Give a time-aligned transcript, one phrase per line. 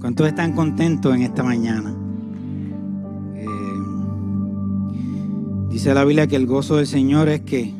[0.00, 1.96] ¿Cuántos están contentos en esta mañana?
[3.36, 3.46] Eh,
[5.70, 7.72] dice la Biblia que el gozo del Señor es que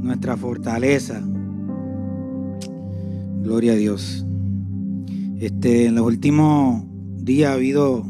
[0.00, 1.22] nuestra fortaleza.
[3.42, 4.24] Gloria a Dios.
[5.40, 6.84] Este, en los últimos
[7.18, 8.06] días ha habido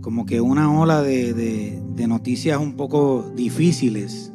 [0.00, 4.32] como que una ola de, noticias un poco difíciles,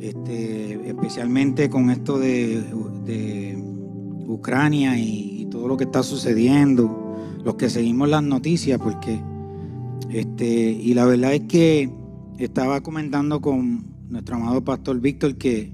[0.00, 2.62] este, especialmente con esto de,
[3.04, 3.62] de
[4.26, 9.20] Ucrania y, todo lo que está sucediendo, los que seguimos las noticias, porque
[10.10, 11.90] este, y la verdad es que
[12.38, 15.72] estaba comentando con nuestro amado pastor Víctor que,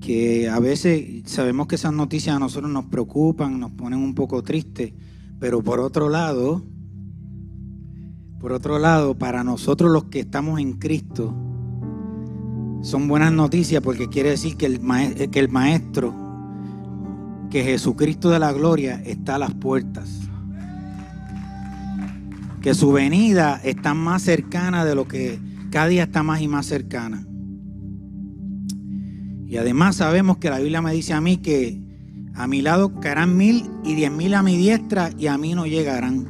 [0.00, 4.42] que a veces sabemos que esas noticias a nosotros nos preocupan, nos ponen un poco
[4.42, 4.92] tristes,
[5.38, 6.64] pero por otro lado,
[8.40, 11.34] por otro lado, para nosotros los que estamos en Cristo,
[12.82, 16.23] son buenas noticias porque quiere decir que el, que el maestro
[17.50, 20.20] que Jesucristo de la gloria está a las puertas.
[22.60, 25.38] Que su venida está más cercana de lo que
[25.70, 27.26] cada día está más y más cercana.
[29.46, 31.80] Y además sabemos que la Biblia me dice a mí que
[32.34, 35.66] a mi lado caerán mil y diez mil a mi diestra y a mí no
[35.66, 36.26] llegarán.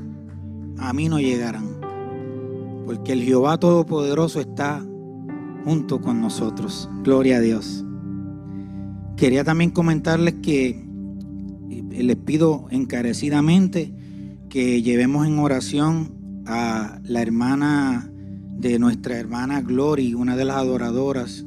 [0.79, 1.81] A mí no llegarán.
[2.85, 4.85] Porque el Jehová Todopoderoso está
[5.65, 6.91] junto con nosotros.
[7.03, 7.85] Gloria a Dios.
[9.17, 10.84] Quería también comentarles que
[11.69, 13.93] les pido encarecidamente
[14.49, 16.13] que llevemos en oración
[16.47, 18.11] a la hermana
[18.57, 21.45] de nuestra hermana Glory, una de las adoradoras,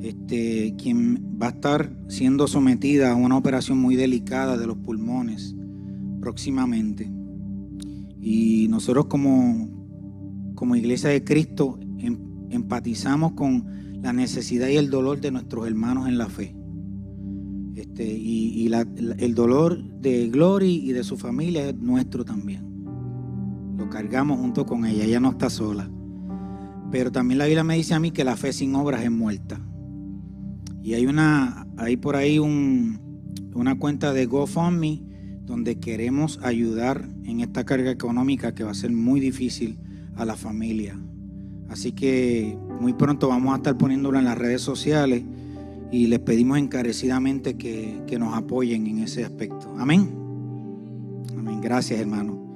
[0.00, 5.54] este, quien va a estar siendo sometida a una operación muy delicada de los pulmones
[6.20, 7.10] próximamente.
[8.20, 9.68] Y nosotros como,
[10.54, 12.18] como Iglesia de Cristo em,
[12.50, 13.66] empatizamos con
[14.02, 16.56] la necesidad y el dolor de nuestros hermanos en la fe.
[17.74, 22.72] Este, y, el dolor de Glory y de su familia es nuestro también.
[23.76, 25.90] Lo cargamos junto con ella, ella no está sola.
[26.90, 29.60] Pero también la Biblia me dice a mí que la fe sin obras es muerta.
[30.82, 35.02] Y hay una, hay por ahí una cuenta de GoFundMe
[35.46, 39.78] donde queremos ayudar en esta carga económica que va a ser muy difícil
[40.16, 40.98] a la familia.
[41.68, 45.22] Así que muy pronto vamos a estar poniéndolo en las redes sociales
[45.92, 49.74] y les pedimos encarecidamente que, nos apoyen en ese aspecto.
[49.78, 50.10] Amén.
[51.36, 51.60] Amén.
[51.60, 52.54] Gracias, hermano.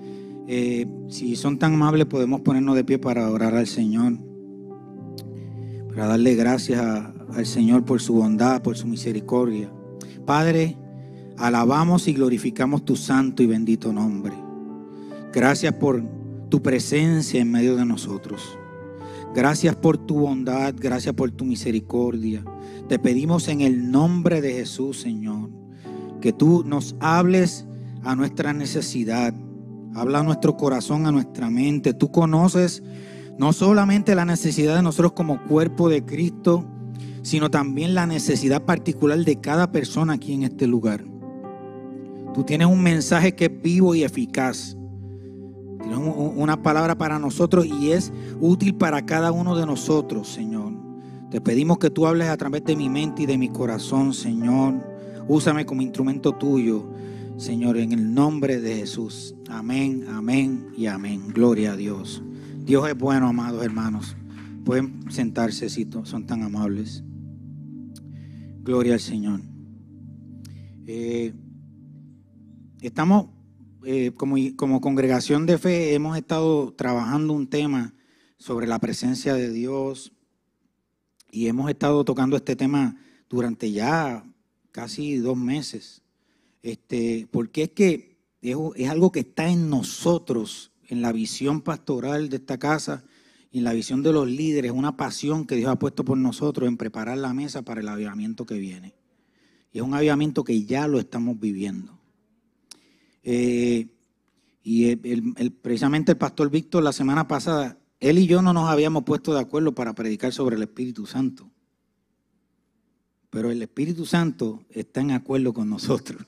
[0.49, 4.15] Eh, si son tan amables, podemos ponernos de pie para orar al Señor,
[5.89, 9.71] para darle gracias al Señor por su bondad, por su misericordia.
[10.25, 10.77] Padre,
[11.37, 14.35] alabamos y glorificamos tu santo y bendito nombre.
[15.33, 16.03] Gracias por
[16.49, 18.59] tu presencia en medio de nosotros.
[19.37, 22.43] Gracias por tu bondad, gracias por tu misericordia.
[22.89, 25.51] Te pedimos en el nombre de Jesús, Señor,
[26.23, 27.67] que tú nos hables
[28.03, 29.35] a nuestra necesidad.
[29.95, 31.93] Habla a nuestro corazón, a nuestra mente.
[31.93, 32.83] Tú conoces
[33.37, 36.65] no solamente la necesidad de nosotros como cuerpo de Cristo,
[37.21, 41.05] sino también la necesidad particular de cada persona aquí en este lugar.
[42.33, 44.76] Tú tienes un mensaje que es vivo y eficaz
[45.85, 50.73] una palabra para nosotros y es útil para cada uno de nosotros, Señor.
[51.31, 54.75] Te pedimos que tú hables a través de mi mente y de mi corazón, Señor.
[55.29, 56.89] Úsame como instrumento tuyo,
[57.37, 59.35] Señor, en el nombre de Jesús.
[59.49, 61.29] Amén, amén y amén.
[61.29, 62.23] Gloria a Dios.
[62.65, 64.17] Dios es bueno, amados hermanos.
[64.65, 67.05] Pueden sentarse si son tan amables.
[68.63, 69.41] Gloria al Señor.
[70.87, 71.35] Eh,
[72.81, 73.27] estamos
[73.89, 77.95] eh, como, congregación de fe hemos estado trabajando un tema
[78.37, 80.13] sobre la presencia de Dios
[81.31, 82.97] y hemos estado tocando este tema
[83.31, 84.25] durante ya
[84.73, 86.03] casi dos meses.
[86.65, 92.39] Este, porque es que es, algo que está en nosotros, en la visión pastoral de
[92.39, 93.05] esta casa
[93.53, 96.69] y en la visión de los líderes, una pasión que Dios ha puesto por nosotros
[96.69, 98.97] en preparar la mesa para el avivamiento que viene.
[99.73, 101.96] Y es un avivamiento que ya lo estamos viviendo.
[103.29, 103.89] Eh,
[104.63, 104.97] y
[105.51, 109.41] precisamente el pastor Víctor la semana pasada él y yo no nos habíamos puesto de
[109.41, 111.51] acuerdo para predicar sobre el Espíritu Santo.
[113.31, 116.23] Pero el Espíritu Santo está en acuerdo con nosotros.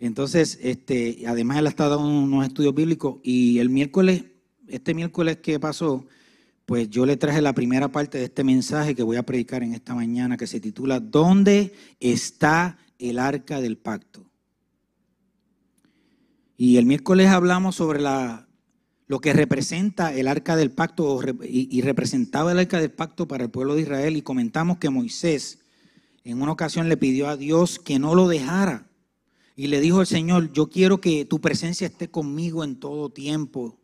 [0.00, 4.24] Entonces, este, además él ha estado dando unos estudios bíblicos y el miércoles,
[4.66, 6.06] este miércoles que pasó,
[6.66, 9.74] pues yo le traje la primera parte de este mensaje que voy a predicar en
[9.74, 14.26] esta mañana que se titula ¿Dónde está el arca del pacto?
[16.56, 18.48] Y el miércoles hablamos sobre la,
[19.06, 23.50] lo que representa el arca del pacto y, representaba el arca del pacto para el
[23.50, 25.58] pueblo de Israel y comentamos que Moisés
[26.24, 28.88] en una ocasión le pidió a Dios que no lo dejara
[29.56, 33.78] y le dijo al Señor, yo quiero que tu presencia esté conmigo en todo tiempo.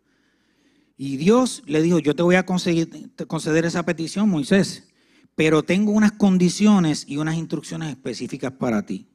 [0.97, 4.89] Y Dios le dijo, yo te voy a conceder esa petición, Moisés,
[5.37, 9.09] pero tengo unas condiciones y unas instrucciones específicas para ti.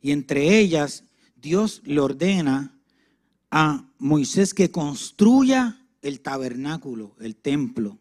[0.00, 1.04] Y entre ellas,
[1.34, 2.77] Dios le ordena
[3.50, 7.98] a Moisés que construya el tabernáculo, el templo.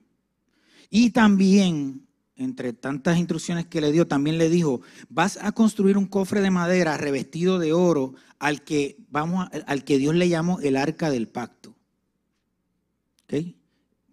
[0.90, 6.06] Y también, entre tantas instrucciones que le dio, también le dijo, vas a construir un
[6.06, 10.78] cofre de madera revestido de oro al que, vamos al que Dios le llamó el
[10.78, 11.76] arca del pacto.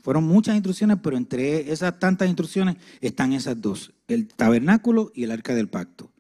[0.00, 5.30] Fueron muchas instrucciones, pero entre esas tantas instrucciones están esas dos, el tabernáculo y el
[5.30, 6.10] arca del pacto.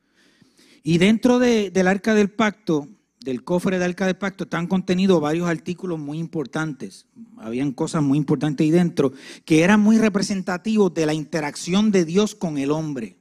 [0.82, 2.88] Y dentro del arca del pacto
[3.24, 7.06] del cofre del arca del pacto están contenidos varios artículos muy importantes.
[7.38, 9.12] Habían cosas muy importantes ahí dentro
[9.46, 13.16] que eran muy representativos de la interacción de Dios con el hombre.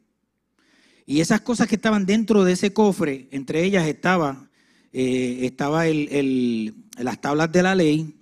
[1.06, 4.50] Y esas cosas que estaban dentro de ese cofre, entre ellas estaba,
[4.92, 8.14] eh, estaba las tablas de la ley,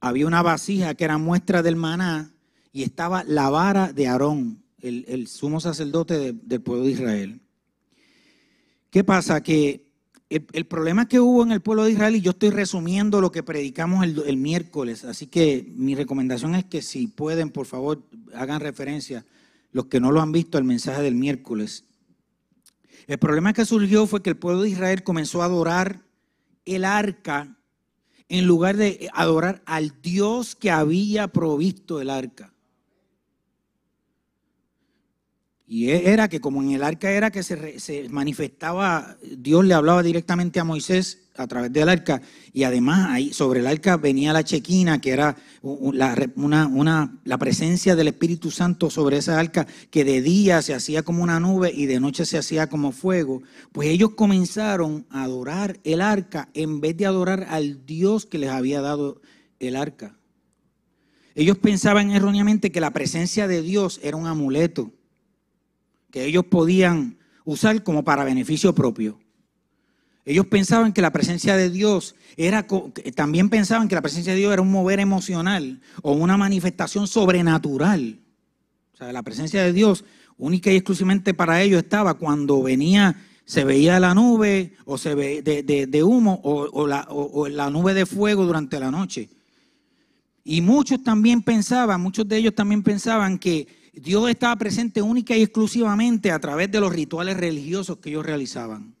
[0.00, 2.32] había una vasija que era muestra del maná
[2.72, 7.40] y estaba la vara de Aarón, el, sumo sacerdote del pueblo de Israel.
[8.90, 9.42] ¿Qué pasa?
[9.42, 9.86] Que
[10.28, 13.42] el, problema que hubo en el pueblo de Israel, y yo estoy resumiendo lo que
[13.42, 18.02] predicamos el, miércoles, así que mi recomendación es que si pueden, por favor,
[18.34, 19.24] hagan referencia,
[19.72, 21.84] los que no lo han visto, al mensaje del miércoles.
[23.06, 26.00] El problema que surgió fue que el pueblo de Israel comenzó a adorar
[26.64, 27.56] el arca
[28.28, 32.52] en lugar de adorar al Dios que había provisto el arca.
[35.68, 40.02] Y e, era que como en el arca era que se, manifestaba, Dios le hablaba
[40.02, 42.22] directamente a Moisés a través del arca,
[42.54, 48.08] y además ahí sobre el arca venía la chequina, que era una, la presencia del
[48.08, 52.00] Espíritu Santo sobre esa arca, que de día se hacía como una nube y de
[52.00, 53.42] noche se hacía como fuego.
[53.72, 58.50] Pues ellos comenzaron a adorar el arca en vez de adorar al Dios que les
[58.50, 59.20] había dado
[59.58, 60.16] el arca.
[61.34, 64.95] Ellos pensaban erróneamente que la presencia de Dios era un amuleto
[66.16, 69.18] que ellos podían usar como para beneficio propio.
[70.24, 72.66] Ellos pensaban que la presencia de Dios era,
[73.14, 78.18] también pensaban que la presencia de Dios era un mover emocional o una manifestación sobrenatural.
[78.94, 80.06] O sea, la presencia de Dios
[80.38, 85.42] única y exclusivamente para ellos estaba cuando venía, se veía la nube o se ve
[85.42, 89.28] de, humo o la nube de fuego durante la noche.
[90.44, 95.42] Y muchos también pensaban, muchos de ellos también pensaban que Dios estaba presente única y
[95.42, 98.94] exclusivamente a través de los rituales religiosos que ellos realizaban.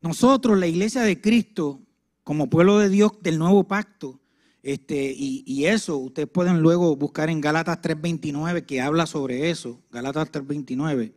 [0.00, 1.80] Nosotros, la iglesia de Cristo,
[2.22, 4.20] como pueblo de Dios del nuevo pacto,
[4.62, 10.30] este, y, eso ustedes pueden luego buscar en Gálatas 3.29 que habla sobre eso, Gálatas
[10.30, 11.12] 3.29.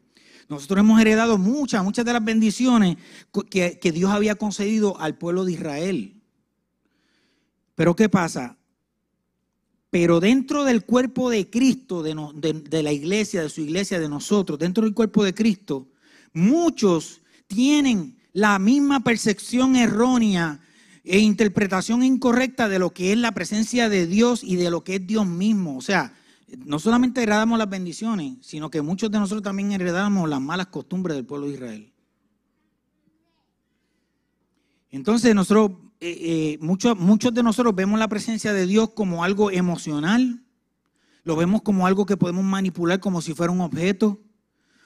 [0.50, 2.98] Nosotros hemos heredado muchas, muchas de las bendiciones
[3.51, 6.22] que, que Dios había concedido al pueblo de Israel.
[7.75, 8.58] Pero ¿qué pasa?
[9.89, 14.84] Pero dentro del cuerpo de Cristo, de, la iglesia, de su iglesia, de nosotros, dentro
[14.84, 15.88] del cuerpo de Cristo,
[16.34, 20.60] muchos tienen la misma percepción errónea
[21.04, 24.96] e interpretación incorrecta de lo que es la presencia de Dios y de lo que
[24.96, 25.77] es Dios mismo.
[25.77, 26.13] O sea,
[26.65, 31.15] no solamente heredamos las bendiciones, sino que muchos de nosotros también heredamos las malas costumbres
[31.15, 31.94] del pueblo de Israel.
[34.92, 39.50] Entonces nosotros eh, eh, muchos, muchos de nosotros vemos la presencia de Dios como algo
[39.50, 40.43] emocional,
[41.24, 44.19] lo vemos como algo que podemos manipular como si fuera un objeto,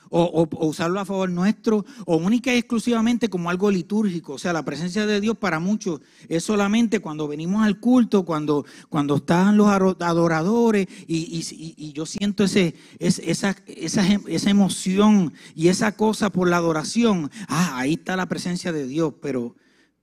[0.10, 4.34] o, usarlo a favor nuestro, o única y exclusivamente como algo litúrgico.
[4.34, 6.00] O sea, la presencia de Dios para muchos
[6.30, 12.76] es solamente cuando venimos al culto, cuando, cuando están los adoradores, y, yo siento ese,
[13.00, 17.30] esa, esa, esa emoción y esa cosa por la adoración.
[17.50, 19.58] Ah, ahí está la presencia de Dios, pero,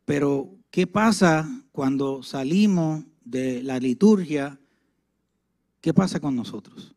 [0.04, 4.60] pero ¿Qué pasa cuando salimos de la liturgia?
[5.80, 6.94] ¿Qué pasa con nosotros?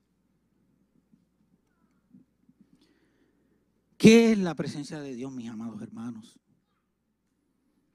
[3.95, 6.37] ¿Qué es la presencia de Dios, mis amados hermanos?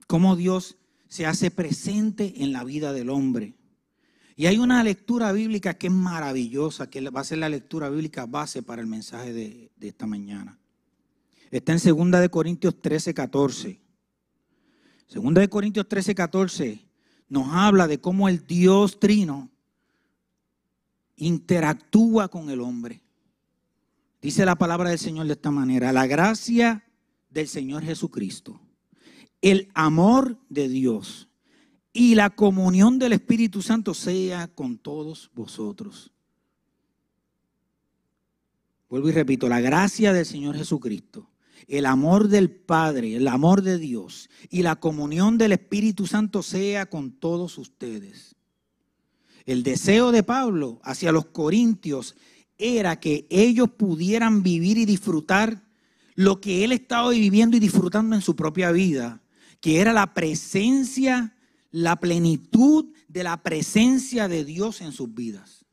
[0.06, 3.54] ¿Cómo Dios se hace presente en la vida del hombre.
[4.36, 8.24] Y hay una lectura bíblica que es maravillosa, que va a ser la lectura bíblica
[8.24, 10.58] base para el mensaje de, esta mañana.
[11.50, 13.83] Está en 2 de Corintios 13, 14.
[15.12, 16.84] 2 de Corintios 13, 14
[17.28, 19.50] nos habla de cómo el Dios trino
[21.16, 23.02] interactúa con el hombre.
[24.20, 26.84] Dice la palabra del Señor de esta manera, la gracia
[27.30, 28.60] del Señor Jesucristo,
[29.42, 31.28] el amor de Dios
[31.92, 36.12] y la comunión del Espíritu Santo sea con todos vosotros.
[38.88, 41.28] Vuelvo y repito, la gracia del Señor Jesucristo,
[41.68, 46.86] el amor del Padre, el amor de Dios y la comunión del Espíritu Santo sea
[46.86, 48.34] con todos ustedes.
[49.46, 52.14] El deseo de Pablo hacia los corintios
[52.56, 55.62] era que ellos pudieran vivir y disfrutar
[56.14, 59.20] lo que él estaba viviendo y disfrutando en su propia vida,
[59.60, 61.34] que era la presencia
[61.74, 65.63] la plenitud de la presencia de Dios en sus vidas.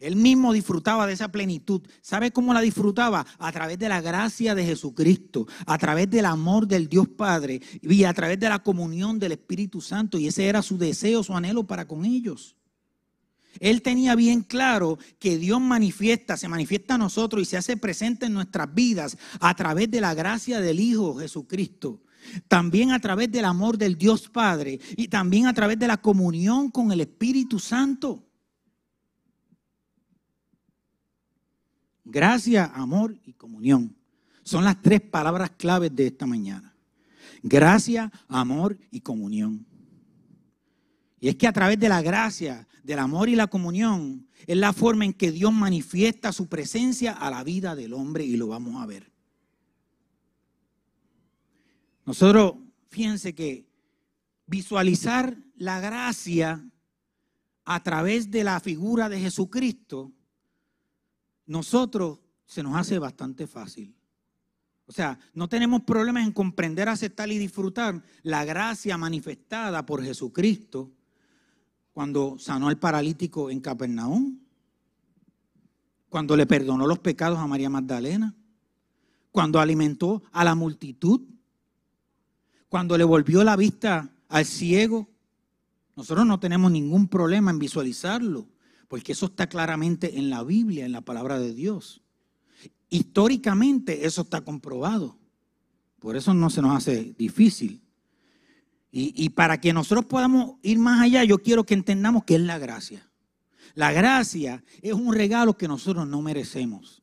[0.00, 1.82] Él mismo disfrutaba de esa plenitud.
[2.00, 3.26] ¿Sabe cómo la disfrutaba?
[3.38, 8.04] A través de la gracia de Jesucristo, a través del amor del Dios Padre y
[8.04, 10.18] a través de la comunión del Espíritu Santo.
[10.18, 12.56] Y ese era su deseo, su anhelo para con ellos.
[13.58, 18.26] Él tenía bien claro que Dios manifiesta, se manifiesta a nosotros y se hace presente
[18.26, 22.00] en nuestras vidas a través de la gracia del Hijo Jesucristo
[22.48, 26.70] también a través del amor del Dios Padre y también a través de la comunión
[26.70, 28.29] con el Espíritu Santo.
[32.10, 33.96] Gracia, amor y comunión.
[34.42, 36.74] Son las tres palabras claves de esta mañana.
[37.42, 39.64] Gracia, amor y comunión.
[41.20, 44.72] Y es que a través de la gracia, del amor y la comunión, es la
[44.72, 48.82] forma en que Dios manifiesta su presencia a la vida del hombre y lo vamos
[48.82, 49.12] a ver.
[52.04, 52.54] Nosotros,
[52.88, 53.68] fíjense que
[54.46, 56.68] visualizar la gracia
[57.64, 60.12] a través de la figura de Jesucristo,
[61.50, 63.94] nosotros se nos hace bastante fácil.
[64.86, 70.90] O sea, no tenemos problemas en comprender, aceptar y disfrutar la gracia manifestada por Jesucristo
[71.92, 74.38] cuando sanó al paralítico en Capernaum,
[76.08, 78.34] cuando le perdonó los pecados a María Magdalena,
[79.30, 81.22] cuando alimentó a la multitud
[82.70, 85.10] cuando le volvió la vista al ciego,
[85.96, 88.46] nosotros no tenemos ningún problema en visualizarlo,
[88.90, 92.02] porque eso está claramente en la Biblia, en la palabra de Dios.
[92.88, 95.16] Históricamente eso está comprobado.
[96.00, 97.84] Por eso no se nos hace difícil.
[98.90, 102.58] Y, para que nosotros podamos ir más allá, yo quiero que entendamos qué es la
[102.58, 103.08] gracia.
[103.76, 107.00] La gracia es un regalo que nosotros no merecemos.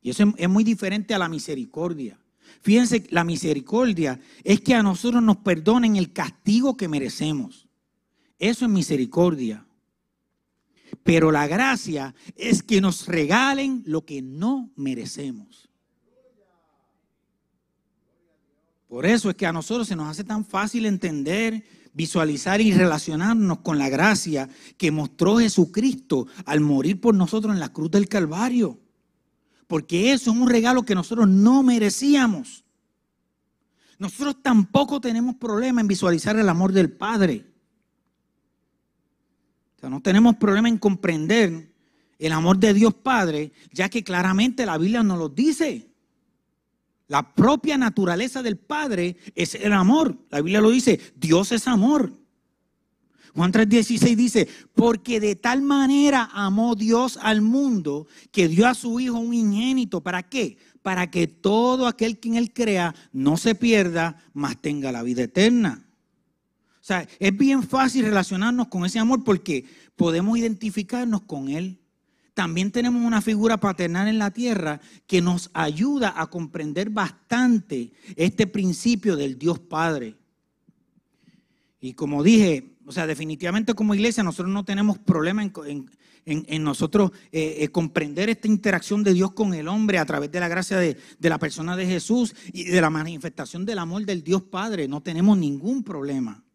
[0.00, 2.16] Y eso es muy diferente a la misericordia.
[2.62, 7.66] Fíjense, la misericordia es que a nosotros nos perdonen el castigo que merecemos.
[8.38, 9.65] Eso es misericordia.
[11.02, 15.68] Pero la gracia es que nos regalen lo que no merecemos.
[18.88, 23.58] Por eso es que a nosotros se nos hace tan fácil entender, visualizar y relacionarnos
[23.58, 28.78] con la gracia que mostró Jesucristo al morir por nosotros en la cruz del Calvario
[29.66, 32.64] porque eso es un regalo que nosotros no merecíamos.
[33.98, 37.46] Nosotros tampoco tenemos problema en visualizar el amor del Padre.
[39.76, 41.70] O sea, no tenemos problema en comprender
[42.18, 45.90] el amor de Dios Padre, ya que claramente la Biblia nos lo dice.
[47.08, 50.18] La propia naturaleza del Padre es el amor.
[50.30, 52.12] La Biblia lo dice, Dios es amor.
[53.34, 58.98] Juan 3:16 dice, porque de tal manera amó Dios al mundo que dio a su
[58.98, 60.02] Hijo un ingénito.
[60.02, 60.56] ¿Para qué?
[60.80, 65.24] Para que todo aquel que en él crea no se pierda, mas tenga la vida
[65.24, 65.85] eterna.
[66.86, 69.64] O sea, es bien fácil relacionarnos con ese amor porque
[69.96, 71.80] podemos identificarnos con él.
[72.32, 78.46] También tenemos una figura paternal en la tierra que nos ayuda a comprender bastante este
[78.46, 80.14] principio del Dios Padre.
[81.80, 87.56] Y como dije, o sea, definitivamente como iglesia nosotros no tenemos problema en, nosotros eh,
[87.62, 90.96] eh, comprender esta interacción de Dios con el hombre a través de la gracia de,
[91.18, 94.86] de la persona de Jesús y de la manifestación del amor del Dios Padre.
[94.86, 96.45] No tenemos ningún problema.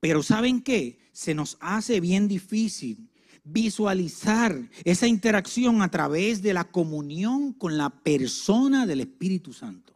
[0.00, 0.98] Pero ¿saben qué?
[1.12, 3.10] Se nos hace bien difícil
[3.44, 9.94] visualizar esa interacción a través de la comunión con la persona del Espíritu Santo.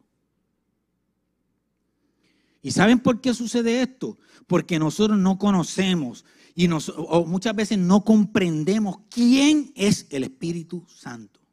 [2.62, 4.18] ¿Y saben por qué sucede esto?
[4.46, 11.44] Porque nosotros no conocemos y o muchas veces no comprendemos quién es el Espíritu Santo.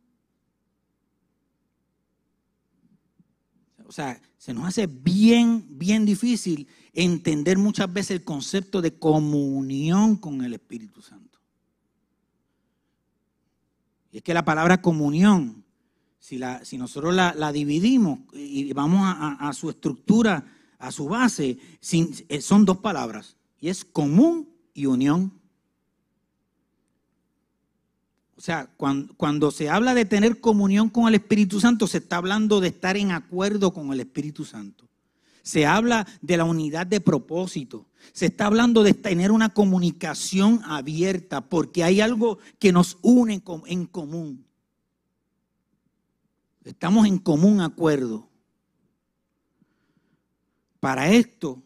[3.91, 10.17] o sea, se nos hace bien, bien difícil entender muchas veces el concepto de comunión
[10.17, 11.39] con el Espíritu Santo.
[14.11, 15.63] Y es que la palabra comunión,
[16.19, 20.45] si, la, si nosotros la, dividimos y vamos a, su estructura,
[20.79, 21.57] a su base,
[22.27, 23.37] eh, son dos palabras.
[23.59, 25.31] Y es común y unión.
[28.35, 32.17] O sea, cuando, cuando, se habla de tener comunión con el Espíritu Santo, se está
[32.17, 34.90] hablando de estar en acuerdo con el Espíritu Santo.
[35.43, 37.87] Se habla de la unidad de propósito.
[38.13, 43.85] Se está hablando de tener una comunicación abierta porque hay algo que nos une en
[43.85, 44.45] común.
[46.63, 48.29] Estamos en común acuerdo.
[50.79, 51.61] Para esto,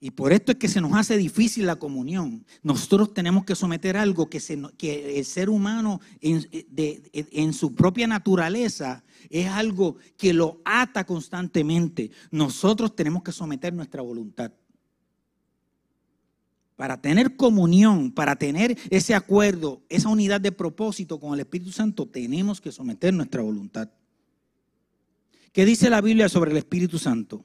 [0.00, 3.96] y por esto es que se nos hace difícil la comunión, nosotros tenemos que someter
[3.96, 4.38] algo que,
[5.16, 12.10] el ser humano en su propia naturaleza es algo que lo ata constantemente.
[12.30, 14.52] Nosotros tenemos que someter nuestra voluntad.
[16.76, 22.08] Para tener comunión, para tener ese acuerdo, esa unidad de propósito con el Espíritu Santo,
[22.08, 23.90] tenemos que someter nuestra voluntad.
[25.52, 27.44] ¿Qué dice la Biblia sobre el Espíritu Santo?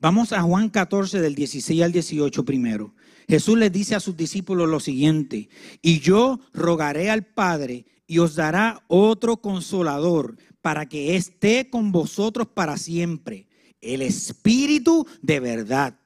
[0.00, 2.94] Vamos a Juan 14 del 16 al 18 primero.
[3.28, 5.48] Jesús les dice a sus discípulos lo siguiente,
[5.80, 12.48] y yo rogaré al Padre y os dará otro consolador para que esté con vosotros
[12.48, 13.46] para siempre,
[13.80, 15.98] el Espíritu de verdad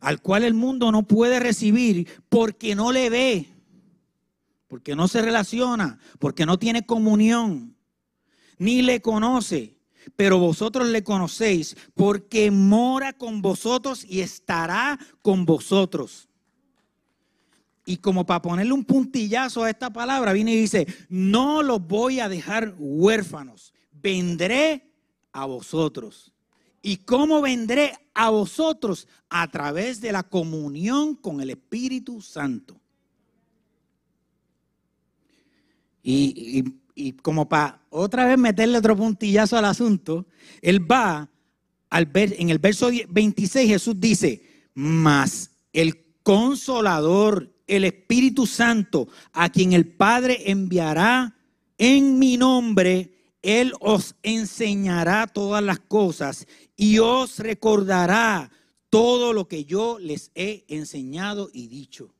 [0.00, 3.48] al cual el mundo no puede recibir porque no le ve,
[4.68, 7.76] porque no se relaciona, porque no tiene comunión,
[8.58, 9.76] ni le conoce.
[10.16, 16.28] Pero vosotros le conocéis porque mora con vosotros y estará con vosotros.
[17.84, 22.20] Y como para ponerle un puntillazo a esta palabra, viene y dice, no los voy
[22.20, 24.88] a dejar huérfanos, vendré
[25.32, 26.32] a vosotros.
[26.82, 29.08] ¿Y cómo vendré a vosotros?
[29.28, 32.80] A través de la comunión con el Espíritu Santo.
[36.02, 36.64] Y,
[37.22, 40.26] como para otra vez meterle otro puntillazo al asunto,
[40.62, 41.28] él va
[41.90, 44.42] al ver, en el verso 26 Jesús dice,
[44.74, 51.36] mas el consolador, el Espíritu Santo, a quien el Padre enviará
[51.76, 56.46] en mi nombre, Él os enseñará todas las cosas
[56.76, 58.50] y os recordará
[58.90, 62.14] todo lo que yo les he enseñado y dicho.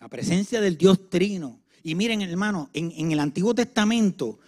[0.00, 1.60] La presencia del Dios Trino.
[1.82, 4.38] Y miren, hermano, en, el Antiguo Testamento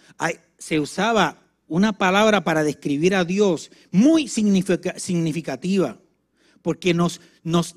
[0.57, 6.00] se usaba una palabra para describir a Dios muy significativa,
[6.61, 7.19] porque nos,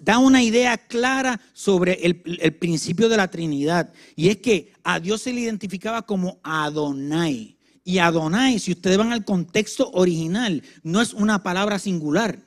[0.03, 3.93] da una idea clara sobre el, el principio de la Trinidad.
[4.17, 7.57] Y es que a Dios se le identificaba como Adonai.
[7.85, 12.39] Y Adonai, si ustedes van al contexto original, no es una palabra singular.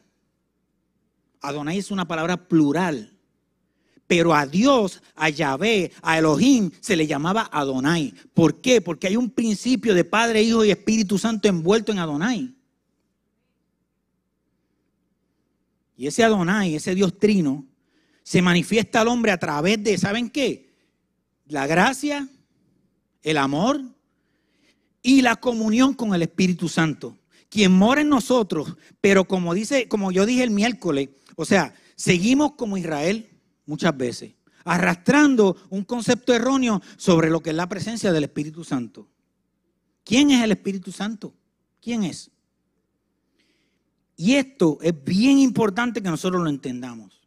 [1.41, 3.13] Adonai es una palabra plural.
[4.07, 8.13] Pero a Dios, a Yahvé, a Elohim se le llamaba Adonai.
[8.33, 8.81] ¿Por qué?
[8.81, 12.56] Porque hay un principio de Padre, Hijo y Espíritu Santo envuelto en Adonai.
[15.97, 17.65] Y ese Adonai, ese Dios trino,
[18.23, 20.69] se manifiesta al hombre a través de, ¿saben qué?
[21.47, 22.29] La gracia,
[23.23, 23.81] el amor,
[25.01, 27.17] y la comunión con el Espíritu Santo,
[27.49, 32.53] quien mora en nosotros, pero como dice, como yo dije el miércoles, o sea, seguimos
[32.53, 33.29] como Israel
[33.65, 34.33] muchas veces,
[34.65, 39.07] arrastrando un concepto erróneo sobre lo que es la presencia del Espíritu Santo.
[40.03, 41.33] ¿Quién es el Espíritu Santo?
[41.81, 42.31] ¿Quién es?
[44.17, 47.21] Y esto es bien importante que nosotros lo entendamos.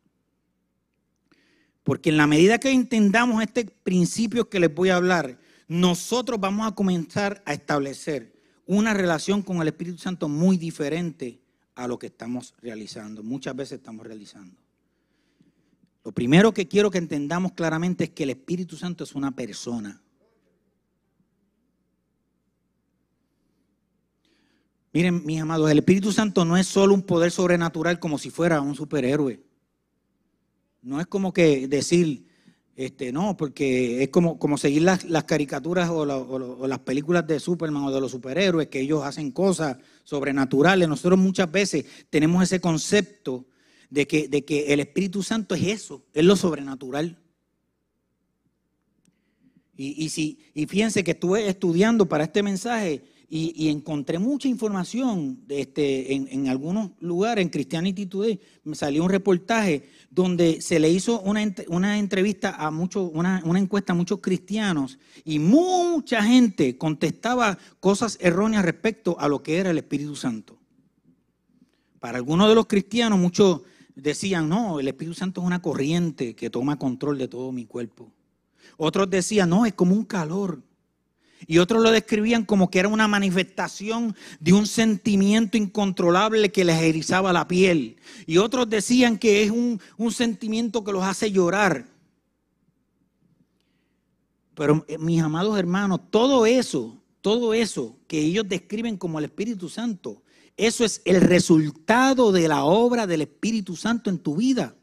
[1.85, 6.67] Porque en la medida que entendamos este principio que les voy a hablar, nosotros vamos
[6.67, 8.35] a comenzar a establecer
[8.67, 11.41] una relación con el Espíritu Santo muy diferente
[11.77, 14.61] a lo que estamos realizando, muchas veces estamos realizando.
[16.05, 20.01] Lo primero que quiero que entendamos claramente es que el Espíritu Santo es una persona.
[24.93, 28.61] Miren, mis amados, el Espíritu Santo no es solo un poder sobrenatural como si fuera
[28.61, 29.41] un superhéroe.
[30.83, 32.27] No es como que decir,
[32.75, 37.93] este, no, porque es como, como seguir las, caricaturas o, las películas de Superman o
[37.93, 40.89] de los superhéroes, que ellos hacen cosas sobrenaturales.
[40.89, 43.47] Nosotros muchas veces tenemos ese concepto
[43.91, 47.17] de que, de que el Espíritu Santo es eso, es lo sobrenatural.
[49.77, 55.45] Y, y, si, y fíjense que estuve estudiando para este mensaje y, encontré mucha información
[55.49, 61.21] este, en, algunos lugares, en Christianity Today, me salió un reportaje donde se le hizo
[61.21, 68.19] una, entrevista a muchos, una, una encuesta a muchos cristianos y mucha gente contestaba cosas
[68.21, 70.59] erróneas respecto a lo que era el Espíritu Santo.
[72.01, 73.61] Para algunos de los cristianos, muchos
[73.95, 78.13] decían, no, el Espíritu Santo es una corriente que toma control de todo mi cuerpo.
[78.77, 80.65] Otros decían, no, es como un calor
[81.47, 86.81] y otros lo describían como que era una manifestación de un sentimiento incontrolable que les
[86.83, 87.97] erizaba la piel.
[88.27, 91.87] Y otros decían que es un, sentimiento que los hace llorar.
[94.55, 99.69] Pero eh, mis amados hermanos, todo eso, todo eso que ellos describen como el Espíritu
[99.69, 100.23] Santo,
[100.57, 104.75] eso es el resultado de la obra del Espíritu Santo en tu vida.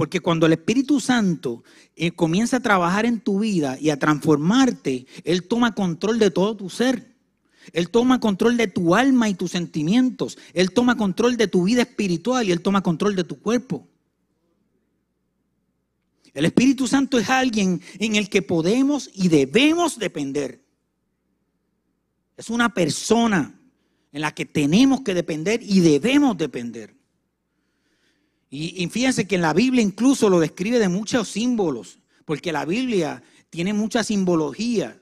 [0.00, 1.62] Porque cuando el Espíritu Santo
[1.94, 6.56] eh, comienza a trabajar en tu vida y a transformarte, Él toma control de todo
[6.56, 7.14] tu ser.
[7.74, 10.38] Él toma control de tu alma y tus sentimientos.
[10.54, 13.86] Él toma control de tu vida espiritual y Él toma control de tu cuerpo.
[16.32, 20.64] El Espíritu Santo es alguien en el que podemos y debemos depender.
[22.38, 23.54] Es una persona
[24.12, 26.99] en la que tenemos que depender y debemos depender.
[28.52, 33.22] Y, fíjense que en la Biblia incluso lo describe de muchos símbolos, porque la Biblia
[33.48, 35.00] tiene mucha simbología.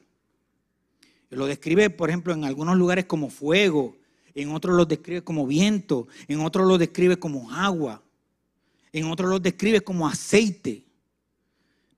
[1.30, 3.96] Lo describe, por ejemplo, en algunos lugares como fuego,
[4.34, 8.02] en otros lo describe como viento, en otros lo describe como agua,
[8.92, 10.84] en otros lo describe como aceite.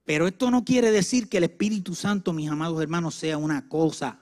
[0.05, 4.21] Pero esto no quiere decir que el Espíritu Santo, mis amados hermanos, sea una cosa,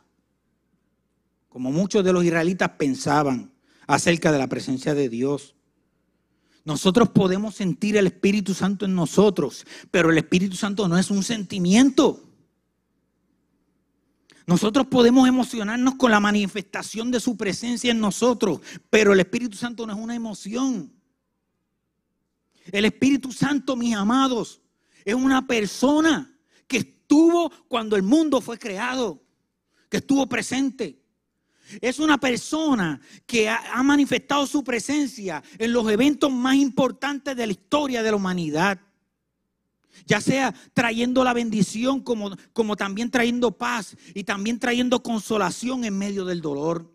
[1.50, 3.52] como muchos de los israelitas pensaban
[3.86, 5.54] acerca de la presencia de Dios.
[6.64, 11.22] Nosotros podemos sentir el Espíritu Santo en nosotros, pero el Espíritu Santo no es un
[11.22, 12.22] sentimiento.
[14.46, 19.86] Nosotros podemos emocionarnos con la manifestación de su presencia en nosotros, pero el Espíritu Santo
[19.86, 20.90] no es una emoción.
[22.72, 24.60] El Espíritu Santo, mis amados,
[25.04, 26.34] es una persona
[26.66, 29.22] que estuvo cuando el mundo fue creado,
[29.88, 31.02] que estuvo presente.
[31.80, 37.52] Es una persona que ha, manifestado su presencia en los eventos más importantes de la
[37.52, 38.80] historia de la humanidad.
[40.06, 45.98] Ya sea trayendo la bendición como, como también trayendo paz y también trayendo consolación en
[45.98, 46.90] medio del dolor.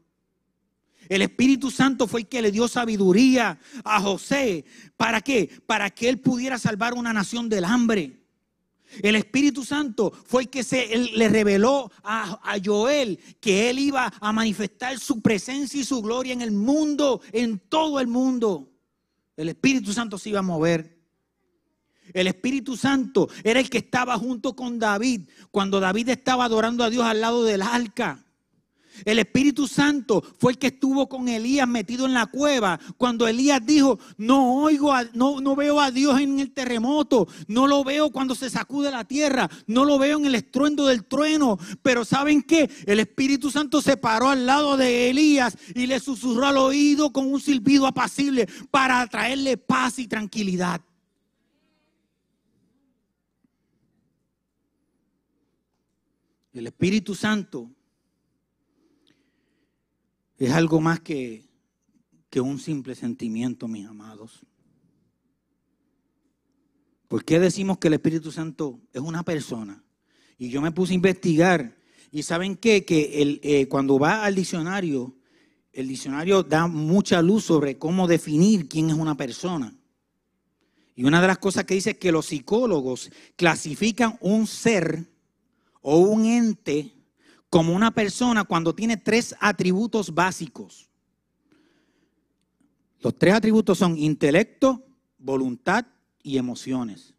[1.09, 4.65] El Espíritu Santo fue el que le dio sabiduría a José.
[4.95, 5.49] ¿Para qué?
[5.65, 8.22] Para que él pudiera salvar una nación del hambre.
[9.01, 14.11] El Espíritu Santo fue el que se, le reveló a, a, Joel que él iba
[14.19, 18.69] a manifestar su presencia y su gloria en el mundo, en todo el mundo.
[19.35, 20.93] El Espíritu Santo se iba a mover.
[22.13, 26.89] El Espíritu Santo era el que estaba junto con David cuando David estaba adorando a
[26.89, 28.22] Dios al lado del arca.
[29.05, 32.79] El Espíritu Santo fue el que estuvo con Elías metido en la cueva.
[32.97, 37.83] Cuando Elías dijo, no oigo, no, no veo a Dios en el terremoto, no lo
[37.83, 41.57] veo cuando se sacude la tierra, no lo veo en el estruendo del trueno.
[41.81, 42.69] Pero ¿saben qué?
[42.85, 47.31] El Espíritu Santo se paró al lado de Elías y le susurró al oído con
[47.31, 50.81] un silbido apacible para traerle paz y tranquilidad.
[56.53, 57.71] El Espíritu Santo
[60.45, 61.45] es algo más que,
[62.29, 64.45] que un simple sentimiento, mis amados.
[67.07, 69.83] ¿Por qué decimos que el Espíritu Santo es una persona?
[70.37, 71.77] Y yo me puse a investigar.
[72.11, 72.85] Y saben qué?
[72.85, 75.15] que el, eh, cuando va al diccionario,
[75.71, 79.75] el diccionario da mucha luz sobre cómo definir quién es una persona.
[80.95, 85.05] Y una de las cosas que dice es que los psicólogos clasifican un ser
[85.81, 86.93] o un ente
[87.53, 90.89] como una persona cuando tiene tres atributos básicos.
[92.99, 94.83] Los tres atributos son intelecto,
[95.19, 95.85] voluntad
[96.23, 97.13] y emociones.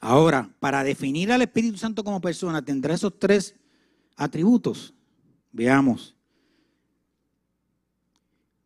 [0.00, 3.54] Ahora, para definir al Espíritu Santo como persona, tendrá esos tres
[4.16, 4.92] atributos.
[5.52, 6.16] Veamos.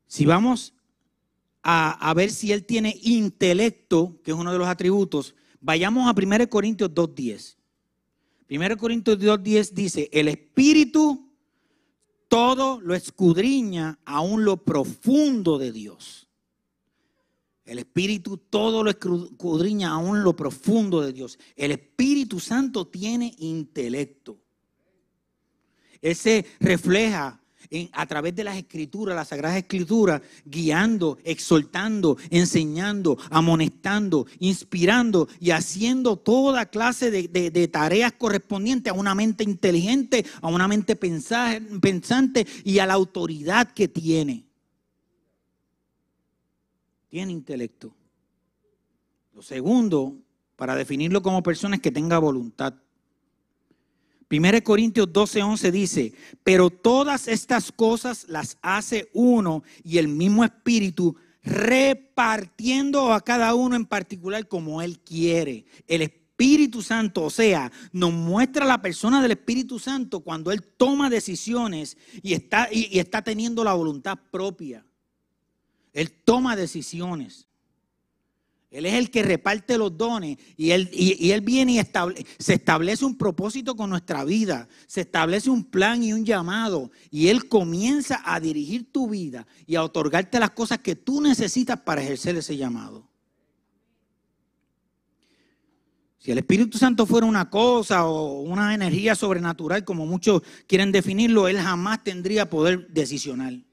[0.06, 0.72] Si vamos
[1.62, 6.18] a, a, ver si él tiene intelecto, que es uno de los atributos, vayamos a
[6.18, 7.59] 1 Corintios 2.10.
[8.50, 11.30] 1 Corintios 2.10 dice, el Espíritu
[12.26, 16.28] todo lo escudriña aún lo profundo de Dios.
[17.64, 21.38] El Espíritu todo lo escudriña aún lo profundo de Dios.
[21.54, 24.38] El Espíritu Santo tiene intelecto.
[26.02, 27.39] Ese refleja
[27.92, 36.16] a través de las escrituras, las sagradas escrituras, guiando, exhortando, enseñando, amonestando, inspirando y haciendo
[36.16, 42.86] toda clase de, tareas correspondientes a una mente inteligente, a una mente pensante y a
[42.86, 44.46] la autoridad que tiene.
[47.08, 47.94] Tiene intelecto.
[49.34, 50.16] Lo segundo,
[50.56, 52.74] para definirlo como persona, es que tenga voluntad.
[54.30, 56.12] 1 Corintios 12, 11 dice,
[56.44, 63.74] pero todas estas cosas las hace uno y el mismo Espíritu repartiendo a cada uno
[63.74, 65.64] en particular como Él quiere.
[65.88, 71.10] El Espíritu Santo, o sea, nos muestra la persona del Espíritu Santo cuando Él toma
[71.10, 74.86] decisiones y está, y está teniendo la voluntad propia.
[75.92, 77.48] Él toma decisiones.
[78.70, 83.04] Él es el que reparte los dones y Él, y, él viene y se establece
[83.04, 88.22] un propósito con nuestra vida, se establece un plan y un llamado y Él comienza
[88.24, 92.56] a dirigir tu vida y a otorgarte las cosas que tú necesitas para ejercer ese
[92.56, 93.10] llamado.
[96.18, 101.48] Si el Espíritu Santo fuera una cosa o una energía sobrenatural, como muchos quieren definirlo,
[101.48, 103.64] Él jamás tendría poder decisional.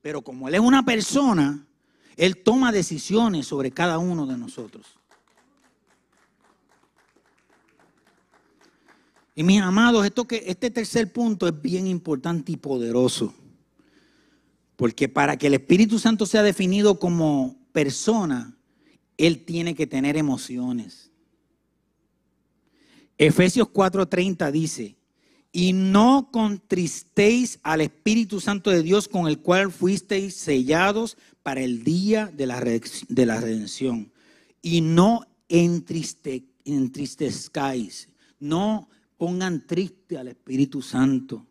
[0.00, 1.68] Pero como Él es una persona,
[2.16, 4.86] él toma decisiones sobre cada uno de nosotros.
[9.34, 13.34] Y mis amados, esto que, este tercer punto es bien importante y poderoso.
[14.76, 18.56] Porque para que el Espíritu Santo sea definido como persona,
[19.16, 21.10] Él tiene que tener emociones.
[23.16, 24.96] Efesios 4:30 dice,
[25.52, 31.84] y no contristéis al Espíritu Santo de Dios con el cual fuisteis sellados para el
[31.84, 34.10] día de la, de la redención.
[34.62, 38.08] Y no entriste, entristezcáis,
[38.40, 38.88] no
[39.18, 41.46] pongan triste al Espíritu Santo.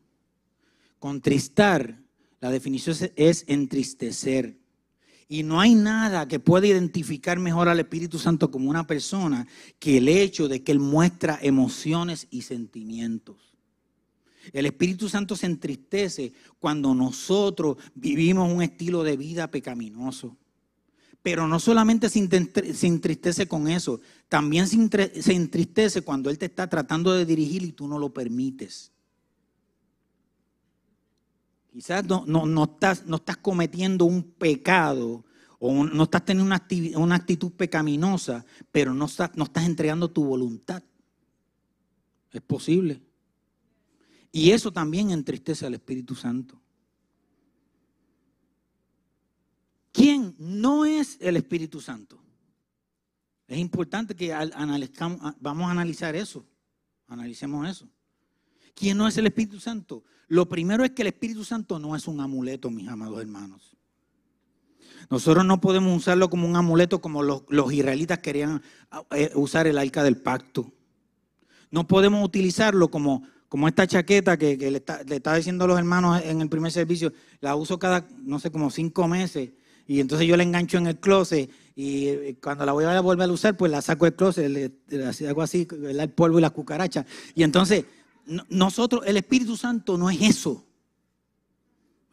[0.97, 2.01] Contristar,
[2.39, 4.57] la definición es entristecer.
[5.29, 9.47] Y no hay nada que pueda identificar mejor al Espíritu Santo como una persona
[9.79, 13.50] que el hecho de que Él muestra emociones y sentimientos.
[14.53, 20.37] El Espíritu Santo se entristece cuando nosotros vivimos un estilo de vida pecaminoso.
[21.21, 27.13] Pero no solamente se entristece con eso, también se entristece cuando Él te está tratando
[27.13, 28.91] de dirigir y tú no lo permites.
[31.71, 35.23] Quizás no, no, estás, no estás, cometiendo un pecado
[35.57, 40.25] o no estás teniendo una, una actitud pecaminosa, pero no estás, no estás entregando tu
[40.25, 40.83] voluntad.
[42.31, 43.01] Es posible.
[44.31, 46.61] Y eso también entristece al Espíritu Santo.
[49.91, 52.17] ¿Quién no es el Espíritu Santo?
[53.47, 54.33] Es importante que
[55.39, 56.45] vamos a analizar eso.
[57.07, 57.89] Analicemos eso.
[58.73, 60.05] ¿Quién no es el Espíritu Santo?
[60.29, 63.75] Lo primero es que el Espíritu Santo no es un amuleto, mis amados hermanos.
[65.09, 68.61] Nosotros no podemos usarlo como un amuleto como los, los israelitas querían
[69.11, 70.71] eh, usar el arca del pacto.
[71.69, 76.47] No podemos utilizarlo como como esta chaqueta que, le, está, diciendo los hermanos en el
[76.47, 77.11] primer servicio,
[77.41, 79.49] la uso cada, no sé, como cinco meses.
[79.85, 83.29] Y entonces yo la engancho en el closet y eh, cuando la voy a volver
[83.29, 87.05] a usar, pues la saco del closet, le, hago así, el polvo y las cucarachas.
[87.35, 87.83] Y entonces,
[88.47, 90.65] nosotros, el Espíritu Santo no es eso.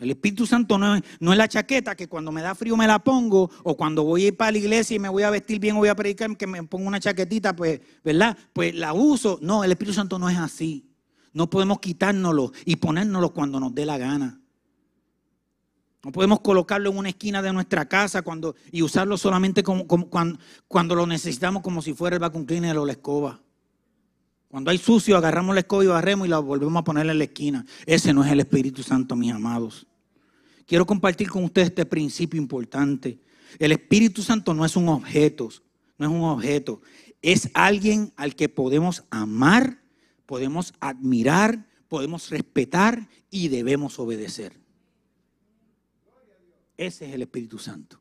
[0.00, 2.88] El Espíritu Santo no es, no es, la chaqueta que cuando me da frío me
[2.88, 5.60] la pongo, o cuando voy a ir para la iglesia y me voy a vestir
[5.60, 8.36] bien o voy a predicar, que me pongo una chaquetita, pues, ¿verdad?
[8.52, 9.38] Pues la uso.
[9.40, 10.87] No, el Espíritu Santo no es así.
[11.32, 14.40] No podemos quitárnoslo y ponérnoslo cuando nos dé la gana.
[16.04, 20.94] No podemos colocarlo en una esquina de nuestra casa cuando, y usarlo solamente como, cuando,
[20.94, 23.40] lo necesitamos como si fuera el vacuum cleaner o la escoba.
[24.48, 27.24] Cuando hay sucio, agarramos la escoba y barremos y la volvemos a poner en la
[27.24, 27.66] esquina.
[27.84, 29.86] Ese no es el Espíritu Santo, mis amados.
[30.66, 33.18] Quiero compartir con ustedes este principio importante.
[33.58, 35.48] El Espíritu Santo no es un objeto,
[35.98, 36.80] no es un objeto.
[37.20, 39.78] Es alguien al que podemos amar
[40.28, 44.52] podemos admirar, podemos respetar y debemos obedecer.
[46.76, 47.98] Ese es el Espíritu Santo.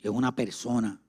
[0.00, 1.00] Es una persona.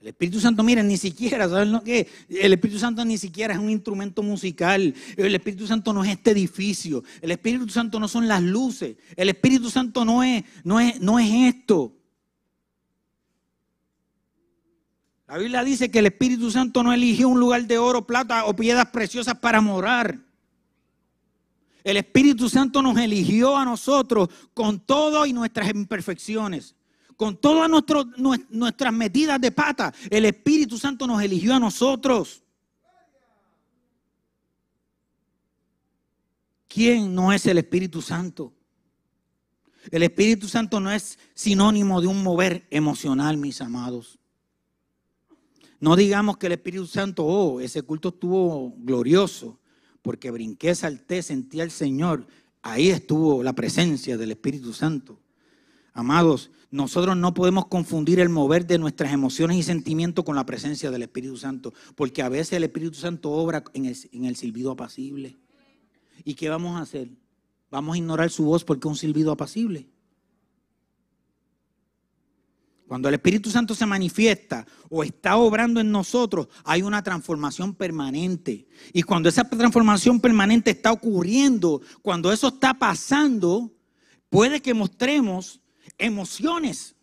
[0.00, 2.08] El Espíritu Santo, miren, ni siquiera, ¿saben lo que?
[2.30, 4.94] El Espíritu Santo ni siquiera es un instrumento musical.
[5.14, 7.04] El Espíritu Santo no es este edificio.
[7.20, 8.96] El Espíritu Santo no son las luces.
[9.14, 11.94] El Espíritu Santo no es, no es, no es esto.
[15.32, 18.54] La Biblia dice que el Espíritu Santo no eligió un lugar de oro, plata o
[18.54, 20.18] piedras preciosas para morar.
[21.82, 26.74] El Espíritu Santo nos eligió a nosotros con todo y nuestras imperfecciones,
[27.16, 27.70] con todas
[28.50, 29.94] nuestras metidas de pata.
[30.10, 32.42] El Espíritu Santo nos eligió a nosotros.
[36.68, 38.52] ¿Quién no es el Espíritu Santo?
[39.90, 44.18] El Espíritu Santo no es sinónimo de un mover emocional, mis amados.
[45.82, 49.58] No digamos que el Espíritu Santo, oh, ese culto estuvo glorioso,
[50.00, 52.24] porque brinqué, salté, sentí al Señor.
[52.62, 55.18] Ahí estuvo la presencia del Espíritu Santo.
[55.92, 60.92] Amados, nosotros no podemos confundir el mover de nuestras emociones y sentimientos con la presencia
[60.92, 64.70] del Espíritu Santo, porque a veces el Espíritu Santo obra en el, en el silbido
[64.70, 65.36] apacible.
[66.24, 67.08] ¿Y qué vamos a hacer?
[67.72, 69.88] Vamos a ignorar su voz porque es un silbido apacible.
[72.92, 78.66] Cuando el Espíritu Santo se manifiesta o está obrando en nosotros, hay una transformación permanente.
[78.92, 83.72] Y cuando esa transformación permanente está ocurriendo, cuando eso está pasando,
[84.28, 85.62] puede que mostremos
[85.96, 86.94] emociones.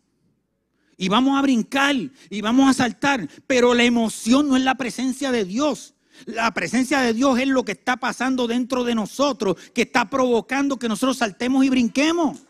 [0.96, 3.28] Y vamos a brincar y vamos a saltar.
[3.48, 5.96] Pero la emoción no es la presencia de Dios.
[6.24, 10.78] La presencia de Dios es lo que está pasando dentro de nosotros, que está provocando
[10.78, 12.42] que nosotros saltemos y brinquemos.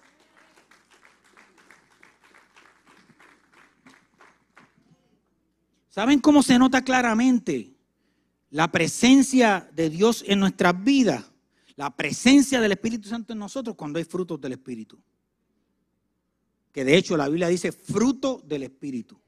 [5.90, 7.74] ¿Saben cómo se nota claramente
[8.50, 11.30] la presencia de Dios en nuestras vidas?
[11.76, 14.98] La presencia del Espíritu Santo en nosotros cuando hay frutos del Espíritu.
[16.72, 19.20] Que de hecho la Biblia dice fruto del Espíritu.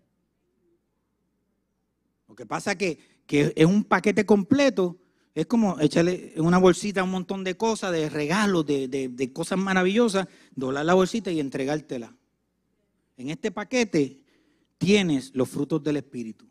[2.29, 4.98] Lo que pasa que que es un paquete completo,
[5.35, 10.29] es como echarle en una bolsita un montón de cosas, de regalos, de, cosas maravillosas,
[10.55, 12.14] doblar la bolsita y entregártela.
[13.16, 14.22] En este paquete
[14.77, 16.46] tienes los frutos del Espíritu.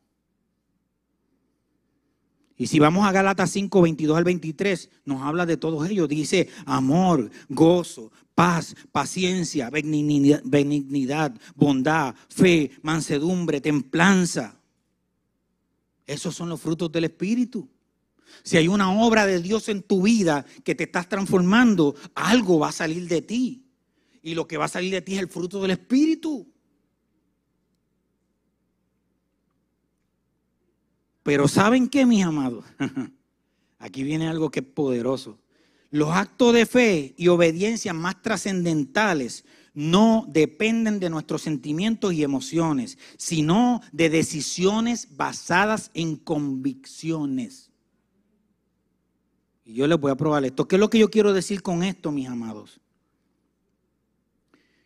[2.61, 6.07] Y si vamos a Gálatas 5, 22 al 23, nos habla de todos ellos.
[6.07, 14.59] Dice amor, gozo, paz, paciencia, benignidad, bondad, fe, mansedumbre, templanza.
[16.05, 17.67] Esos son los frutos del Espíritu.
[18.43, 22.69] Si hay una obra de Dios en tu vida que te estás transformando, algo va
[22.69, 23.65] a salir de ti.
[24.21, 26.47] Y lo que va a salir de ti es el fruto del Espíritu.
[31.23, 32.65] Pero ¿saben qué, mis amados?
[33.79, 35.39] Aquí viene algo que es poderoso.
[35.89, 42.97] Los actos de fe y obediencia más trascendentales no dependen de nuestros sentimientos y emociones,
[43.17, 47.71] sino de decisiones basadas en convicciones.
[49.65, 50.67] Y yo les voy a probar esto.
[50.67, 52.79] ¿Qué es lo que yo quiero decir con esto, mis amados?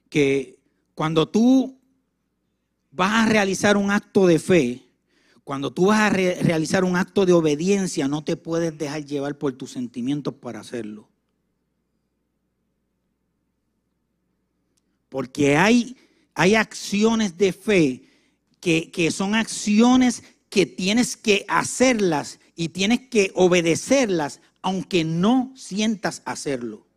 [0.10, 0.60] Que
[0.93, 1.80] cuando tú
[2.91, 4.85] vas a realizar un acto de fe,
[5.46, 9.54] cuando tú vas a realizar un acto de obediencia, no te puedes dejar llevar por
[9.54, 11.08] tus sentimientos para hacerlo.
[15.08, 15.96] Porque hay,
[16.34, 18.10] hay acciones de fe
[18.60, 26.24] que, que son acciones que tienes que hacerlas y tienes que obedecerlas aunque no sientas
[26.26, 26.88] hacerlo.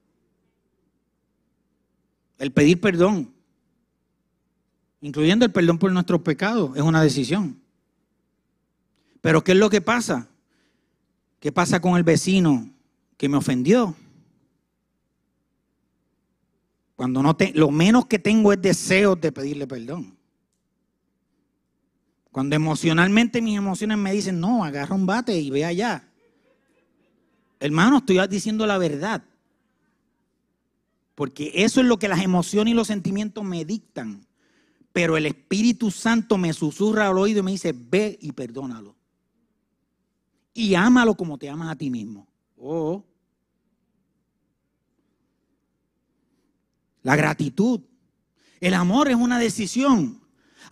[2.39, 3.31] El pedir perdón,
[5.03, 7.68] incluyendo el perdón por nuestros pecados, es una decisión.
[9.21, 10.29] Pero ¿qué es lo que pasa?
[11.41, 12.69] ¿Qué pasa con el vecino
[13.17, 13.95] que me ofendió?
[16.97, 20.17] Cuando no te, lo menos que tengo es deseo de pedirle perdón.
[22.33, 26.09] Cuando emocionalmente mis emociones me dicen, no, agarra un bate y ve allá.
[27.61, 29.25] Hermano, estoy diciendo la verdad.
[31.15, 34.27] Porque eso es lo que las emociones y los sentimientos me dictan.
[34.93, 38.98] Pero el Espíritu Santo me susurra al oído y me dice, ve y perdónalo.
[40.59, 42.27] Y ámalo como te amas a ti mismo.
[42.61, 43.05] Oh,
[47.05, 47.81] La gratitud.
[48.59, 50.21] El amor es una decisión.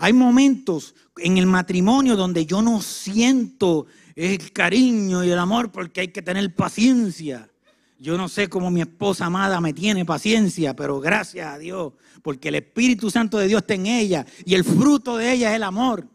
[0.01, 6.01] Hay momentos en el matrimonio donde yo no siento el cariño y el amor porque
[6.01, 7.49] hay que tener paciencia.
[8.01, 12.49] Yo no sé cómo mi esposa amada me tiene paciencia, pero gracias a Dios, porque
[12.49, 15.63] el Espíritu Santo de Dios está en ella y el fruto de ella es el
[15.63, 16.09] amor.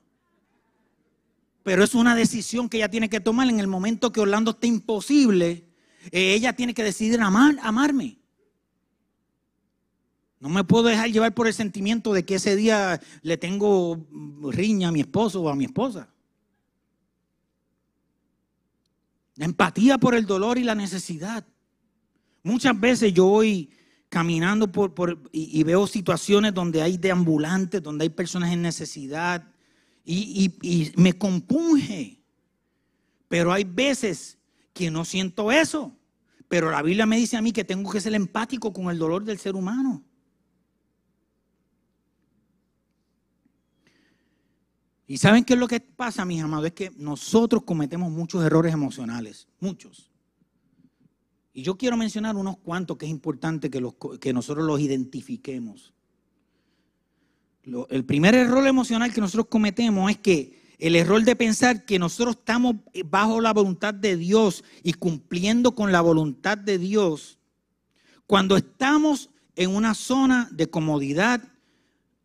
[1.63, 4.67] Pero es una decisión que ella tiene que tomar en el momento que Orlando esté
[4.67, 5.65] imposible.
[6.11, 8.17] Eh, ella tiene que decidir amar, amarme.
[10.39, 14.07] No me puedo dejar llevar por el sentimiento de que ese día le tengo
[14.41, 16.09] riña a mi esposo o a mi esposa.
[19.35, 21.45] La empatía por el dolor y la necesidad.
[22.41, 23.69] Muchas veces yo voy
[24.09, 29.50] caminando por, y, veo situaciones donde hay deambulantes, donde hay personas en necesidad
[30.03, 32.21] y, me compunge.
[33.27, 34.37] Pero hay veces
[34.73, 35.95] que no siento eso.
[36.47, 39.23] Pero la Biblia me dice a mí que tengo que ser empático con el dolor
[39.23, 40.03] del ser humano.
[45.07, 48.73] Y saben qué es lo que pasa, mis amados, es que nosotros cometemos muchos errores
[48.73, 50.09] emocionales, muchos.
[51.53, 53.85] Y yo quiero mencionar unos cuantos que es importante que,
[54.21, 55.93] que nosotros los identifiquemos.
[57.89, 62.37] El primer error emocional que nosotros cometemos es que el error de pensar que nosotros
[62.37, 67.37] estamos bajo la voluntad de Dios y cumpliendo con la voluntad de Dios
[68.25, 71.43] cuando estamos en una zona de comodidad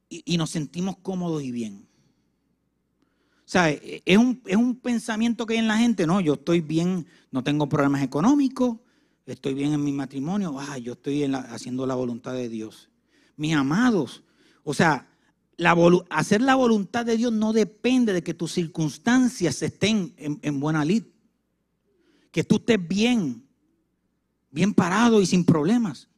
[0.08, 1.86] y, nos sentimos cómodos y bien.
[3.38, 6.60] O sea, es un, es un, pensamiento que hay en la gente, no, yo estoy
[6.60, 8.78] bien, no tengo problemas económicos,
[9.26, 12.88] estoy bien en mi matrimonio, ah, yo estoy haciendo la voluntad de Dios.
[13.36, 14.22] Mis amados,
[14.62, 15.08] o sea,
[16.10, 20.84] hacer la voluntad de Dios no depende de que tus circunstancias estén en, en buena
[20.84, 21.04] lid,
[22.30, 23.46] que tú estés bien,
[24.50, 26.08] bien parado y sin problemas.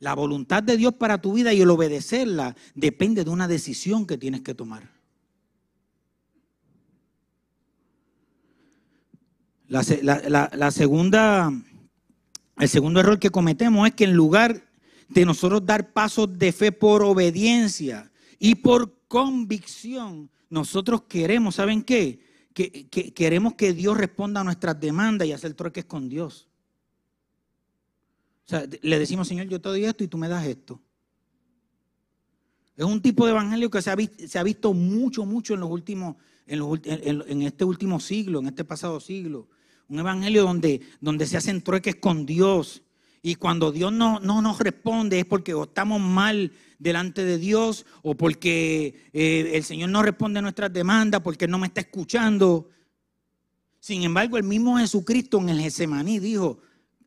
[0.00, 4.16] La voluntad de Dios para tu vida y el obedecerla depende de una decisión que
[4.16, 4.98] tienes que tomar.
[9.68, 11.52] La, segunda,
[12.58, 14.64] el segundo error que cometemos es que en lugar
[15.08, 22.20] de nosotros dar pasos de fe por obediencia y por convicción, nosotros queremos, ¿saben qué?
[22.54, 26.48] Que, queremos que Dios responda a nuestras demandas y hacer trueques con Dios.
[28.46, 30.80] O sea, le decimos, Señor, yo te doy esto y tú me das esto.
[32.76, 36.16] Es un tipo de evangelio que se ha, visto, mucho, mucho en, los últimos,
[36.46, 39.48] en, este último siglo, en este pasado siglo.
[39.88, 42.82] Un evangelio donde se hacen trueques con Dios.
[43.22, 48.14] Y cuando Dios no, no nos responde es porque estamos mal delante de Dios o
[48.14, 52.70] porque eh, el Señor no responde a nuestras demandas, porque no me está escuchando.
[53.80, 56.60] Sin embargo, el mismo Jesucristo en el Getsemaní dijo,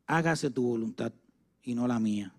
[0.08, 1.14] hágase tu voluntad
[1.64, 2.34] y no la mía.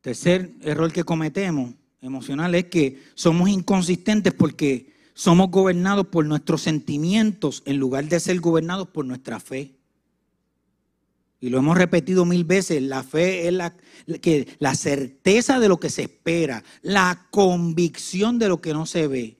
[0.00, 7.62] Tercer error que cometemos emocional es que somos inconsistentes porque somos gobernados por nuestros sentimientos
[7.66, 9.76] en lugar de ser gobernados por nuestra fe.
[11.40, 13.76] Y lo hemos repetido mil veces, la fe es la,
[14.22, 19.08] que, la certeza de lo que se espera, la convicción de lo que no se
[19.08, 19.38] ve.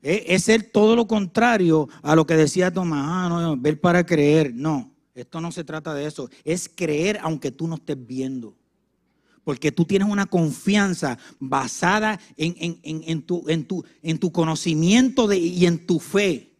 [0.00, 4.54] Es, ser todo lo contrario a lo que decía Tomás, ah, no, ver para creer.
[4.54, 6.30] No, esto no se trata de eso.
[6.44, 8.56] Es creer aunque tú no estés viendo.
[9.44, 15.98] Porque tú tienes una confianza basada en, tu, tu, en tu, conocimiento y en tu
[15.98, 16.52] fe.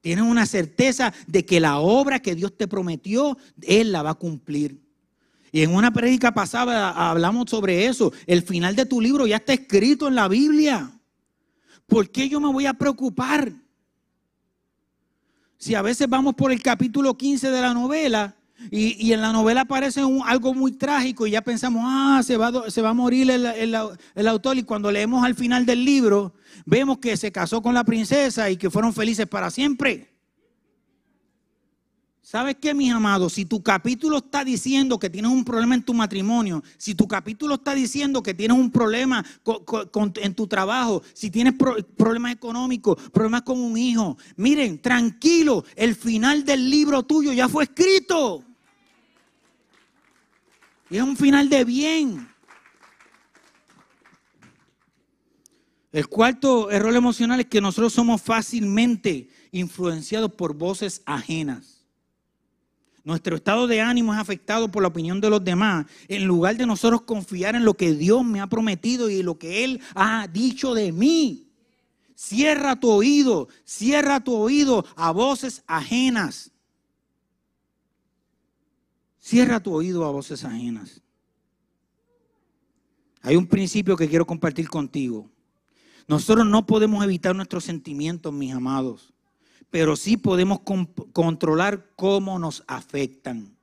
[0.00, 4.14] Tienes una certeza de que la obra que Dios te prometió, Él la va a
[4.14, 4.80] cumplir.
[5.52, 8.12] Y en una prédica pasada hablamos sobre eso.
[8.26, 10.96] El final de tu libro ya está escrito en la Biblia.
[11.86, 13.52] ¿por qué yo me voy a preocupar?
[15.58, 18.36] Si a veces vamos por el capítulo 15 de la novela
[18.70, 22.94] y, en la novela aparece algo muy trágico y ya pensamos, ah, se va, a
[22.94, 26.34] morir el autor y cuando leemos al final del libro
[26.64, 30.16] vemos que se casó con la princesa y que fueron felices para siempre.
[32.26, 33.34] ¿Sabes qué, mis amados?
[33.34, 37.54] Si tu capítulo está diciendo que tienes un problema en tu matrimonio, si tu capítulo
[37.54, 39.24] está diciendo que tienes un problema
[40.16, 41.54] en tu trabajo, si tienes
[41.96, 47.62] problemas económicos, problemas con un hijo, miren, tranquilo, el final del libro tuyo ya fue
[47.62, 48.42] escrito.
[50.90, 52.28] Y es un final de bien.
[55.92, 61.76] El cuarto error emocional es que nosotros somos fácilmente influenciados por voces ajenas.
[63.02, 65.86] Nuestro estado de ánimo es afectado por la opinión de los demás.
[66.08, 69.64] En lugar de nosotros confiar en lo que Dios me ha prometido y lo que
[69.64, 71.48] Él ha dicho de mí.
[72.16, 76.50] Cierra tu oído, cierra tu oído a voces ajenas.
[79.26, 81.02] Cierra tu oído a voces ajenas.
[83.22, 85.28] Hay un principio que quiero compartir contigo.
[86.06, 89.12] Nosotros no podemos evitar nuestros sentimientos, mis amados
[89.70, 90.60] pero sí podemos
[91.12, 93.54] controlar cómo nos afectan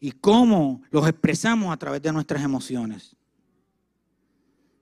[0.00, 3.16] y cómo los expresamos a través de nuestras emociones.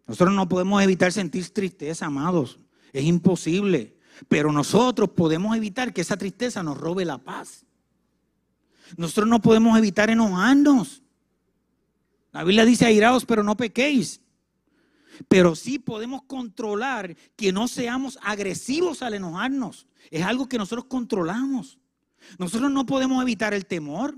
[0.07, 2.59] Nosotros no podemos evitar sentir tristeza, amados.
[2.93, 3.97] Es imposible.
[4.29, 7.65] Pero nosotros podemos evitar que esa tristeza nos robe la paz.
[8.97, 11.03] Nosotros no podemos evitar enojarnos.
[12.33, 14.21] La Biblia dice airaos, pero no pequéis.
[15.29, 19.87] Pero sí podemos controlar que no seamos agresivos al enojarnos.
[20.11, 21.79] Es algo que nosotros controlamos.
[22.39, 24.17] Nosotros no podemos evitar el temor.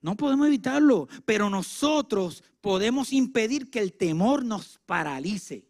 [0.00, 5.66] No podemos evitarlo, pero nosotros podemos impedir que el temor nos paralice.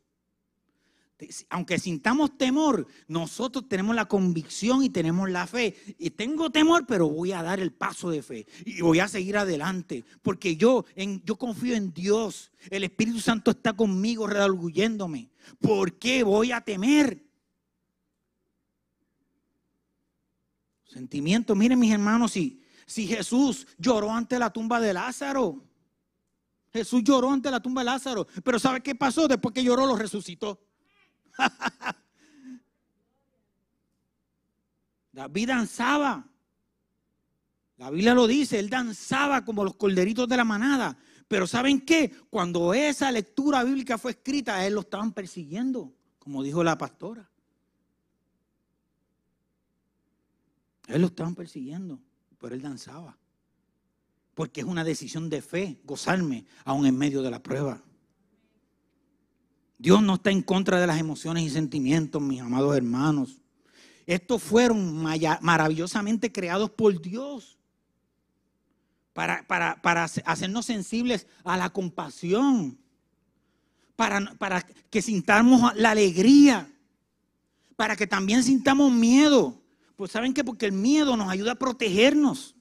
[1.51, 5.77] Aunque sintamos temor, nosotros tenemos la convicción y tenemos la fe.
[5.99, 9.37] Y tengo temor, pero voy a dar el paso de fe y voy a seguir
[9.37, 10.85] adelante, porque yo,
[11.25, 12.53] yo confío en Dios.
[12.71, 15.31] El Espíritu Santo está conmigo, redalguyéndome.
[15.61, 17.23] ¿Por qué voy a temer?
[20.85, 25.65] Sentimientos, miren mis hermanos, si, si Jesús lloró ante la tumba de Lázaro,
[26.73, 29.29] Jesús lloró ante la tumba de Lázaro, pero ¿sabe qué pasó?
[29.29, 30.61] Después que lloró, lo resucitó.
[35.13, 36.27] David danzaba.
[37.77, 40.97] La Biblia lo dice, él danzaba como los corderitos de la manada.
[41.29, 42.13] Pero ¿saben qué?
[42.31, 47.31] Cuando esa lectura bíblica fue escrita, a él lo estaban persiguiendo, como dijo la pastora.
[50.87, 51.99] Él lo estaban persiguiendo,
[52.39, 53.17] pero él danzaba.
[54.35, 57.83] Porque es una decisión de fe, gozarme aún en medio de la prueba.
[59.85, 63.43] Dios no está en contra de las emociones y sentimientos, mis amados hermanos.
[64.07, 65.05] Estos fueron
[65.43, 67.59] maravillosamente creados por Dios
[69.13, 72.79] para, para, hacernos sensibles a la compasión,
[73.95, 76.67] para, para que sintamos la alegría,
[77.77, 79.61] para que también sintamos miedo.
[79.97, 82.54] Pues saben que porque el miedo nos ayuda a protegernos.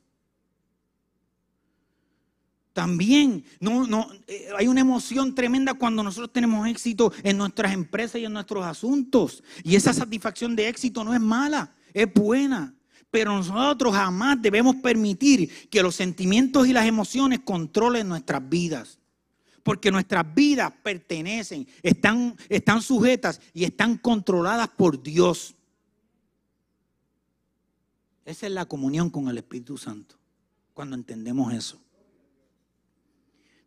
[2.73, 8.19] También no, no, eh, hay una emoción tremenda cuando nosotros tenemos éxito en nuestras empresas
[8.19, 9.43] y en nuestros asuntos.
[9.63, 12.73] Y esa satisfacción de éxito no es mala, es buena.
[13.11, 18.97] Pero nosotros jamás debemos permitir que los sentimientos y las emociones controlen nuestras vidas.
[19.61, 25.53] Porque nuestras vidas pertenecen, están, están sujetas y están controladas por Dios.
[28.25, 30.15] Esa es la comunión con el Espíritu Santo,
[30.73, 31.82] cuando entendemos eso.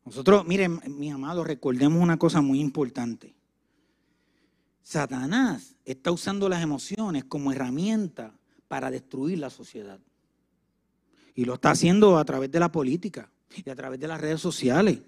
[0.07, 3.35] Nosotros, miren, mis amados, recordemos una cosa muy importante.
[4.81, 8.33] Satanás está usando las emociones como herramienta
[8.69, 9.99] para destruir la sociedad.
[11.35, 13.29] Y lo está haciendo a través de la política
[13.65, 15.01] y a través de las redes sociales.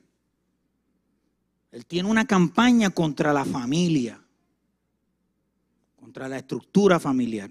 [1.70, 4.20] Él tiene una campaña contra la familia,
[5.94, 7.50] contra la estructura familiar.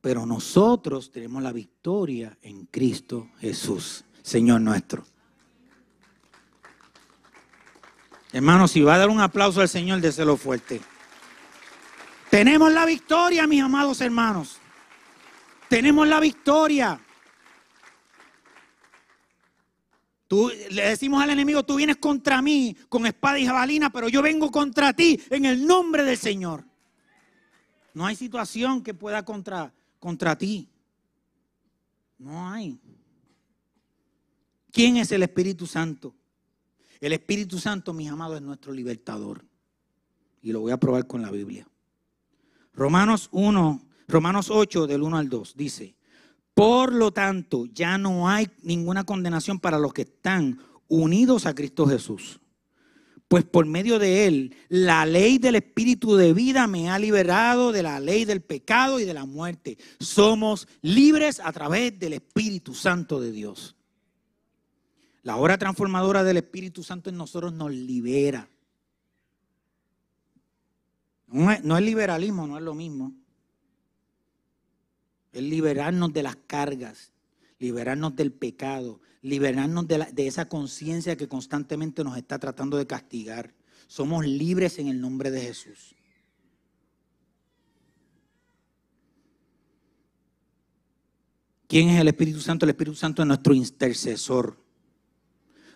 [0.00, 5.04] Pero nosotros tenemos la victoria en Cristo Jesús, Señor nuestro.
[8.32, 10.80] Hermano, si va a dar un aplauso al Señor, déselo fuerte.
[12.30, 14.58] Tenemos la victoria, mis amados hermanos.
[15.68, 17.00] Tenemos la victoria.
[20.26, 24.20] Tú, le decimos al enemigo, tú vienes contra mí con espada y jabalina, pero yo
[24.20, 26.64] vengo contra ti en el nombre del Señor.
[27.94, 30.68] No hay situación que pueda contra, contra ti.
[32.18, 32.80] No hay.
[34.72, 36.14] ¿Quién es el Espíritu Santo?
[37.00, 39.44] El Espíritu Santo, mis amados, es nuestro libertador.
[40.42, 41.68] Y lo voy a probar con la Biblia.
[42.74, 45.96] Romanos 1, Romanos 8 del 1 al 2 dice,
[46.54, 51.86] por lo tanto, ya no hay ninguna condenación para los que están unidos a Cristo
[51.86, 52.40] Jesús
[53.28, 57.82] pues por medio de él la ley del espíritu de vida me ha liberado de
[57.82, 59.76] la ley del pecado y de la muerte.
[60.00, 63.76] Somos libres a través del Espíritu Santo de Dios.
[65.22, 68.48] La obra transformadora del Espíritu Santo en nosotros nos libera.
[71.26, 73.12] No es, liberalismo, no es lo mismo.
[75.32, 77.12] Es liberarnos de las cargas,
[77.58, 83.52] liberarnos del pecado, liberarnos de, esa conciencia que constantemente nos está tratando de castigar.
[83.86, 85.94] Somos libres en el nombre de Jesús.
[91.66, 92.64] ¿Quién es el Espíritu Santo?
[92.64, 94.56] El Espíritu Santo es nuestro intercesor.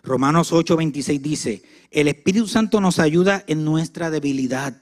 [0.03, 4.81] Romanos 8:26 dice, el Espíritu Santo nos ayuda en nuestra debilidad.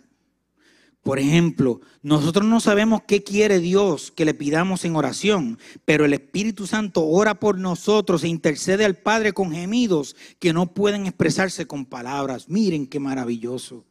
[1.03, 6.13] Por ejemplo, nosotros no sabemos qué quiere Dios que le pidamos en oración, pero el
[6.13, 11.65] Espíritu Santo ora por nosotros e intercede al Padre con gemidos que no pueden expresarse
[11.65, 12.49] con palabras.
[12.49, 13.83] Miren qué maravilloso.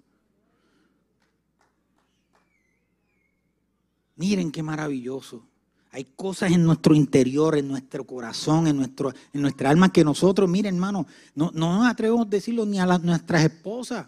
[4.15, 5.43] Miren qué maravilloso.
[5.91, 10.49] Hay cosas en nuestro interior, en nuestro corazón, en, nuestro, en nuestra alma que nosotros,
[10.49, 14.07] miren hermano, no, no nos atrevemos a decirlo ni a nuestras esposas,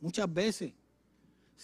[0.00, 0.72] muchas veces.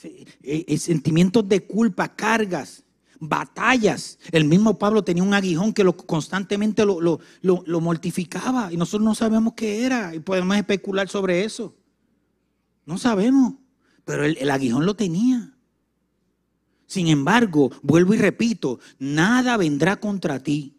[0.02, 2.82] Eh, eh, sentimientos de culpa, cargas,
[3.20, 4.18] batallas.
[4.32, 9.54] El mismo Pablo tenía un aguijón que lo, constantemente lo, mortificaba y nosotros no sabemos
[9.54, 11.74] qué era y podemos especular sobre eso.
[12.84, 13.54] No sabemos,
[14.04, 15.54] pero el, el aguijón lo tenía.
[16.86, 20.76] Sin embargo, vuelvo y repito, nada vendrá contra ti,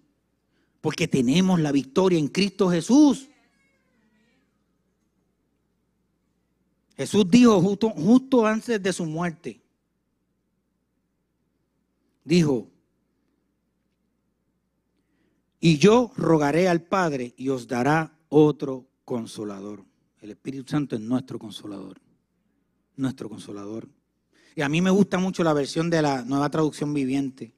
[0.82, 3.30] porque tenemos la victoria en Cristo Jesús.
[6.96, 9.62] Jesús dijo justo, justo antes de su muerte,
[12.24, 12.70] dijo,
[15.60, 19.84] y yo rogaré al Padre y os dará otro consolador.
[20.22, 22.00] El Espíritu Santo es nuestro consolador,
[22.96, 23.90] nuestro consolador.
[24.56, 27.54] Y a mí me gusta mucho la versión de la nueva traducción viviente.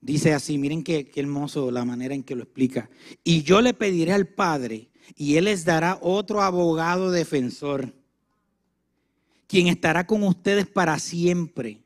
[0.00, 2.90] Dice así, miren qué, qué hermoso la manera en que lo explica.
[3.22, 7.94] Y yo le pediré al Padre y Él les dará otro abogado defensor,
[9.46, 11.82] quien estará con ustedes para siempre.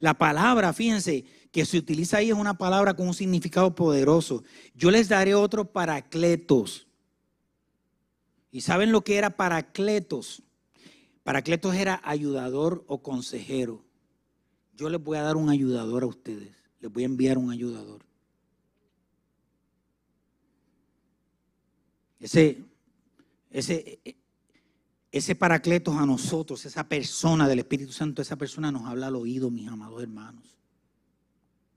[0.00, 4.42] La palabra, fíjense, que se utiliza ahí es una palabra con un significado poderoso.
[4.74, 6.86] Yo les daré otro paracletos.
[8.50, 10.42] ¿Y saben lo que era paracletos?
[11.22, 13.84] Paracletos era ayudador o consejero.
[14.76, 16.50] Yo les voy a dar un ayudador a ustedes.
[16.80, 18.04] Les voy a enviar un ayudador.
[22.18, 22.58] Ese,
[23.50, 24.00] ese,
[25.14, 29.48] ese paracletos a nosotros, esa persona del Espíritu Santo, esa persona nos habla al oído,
[29.48, 30.58] mis amados hermanos.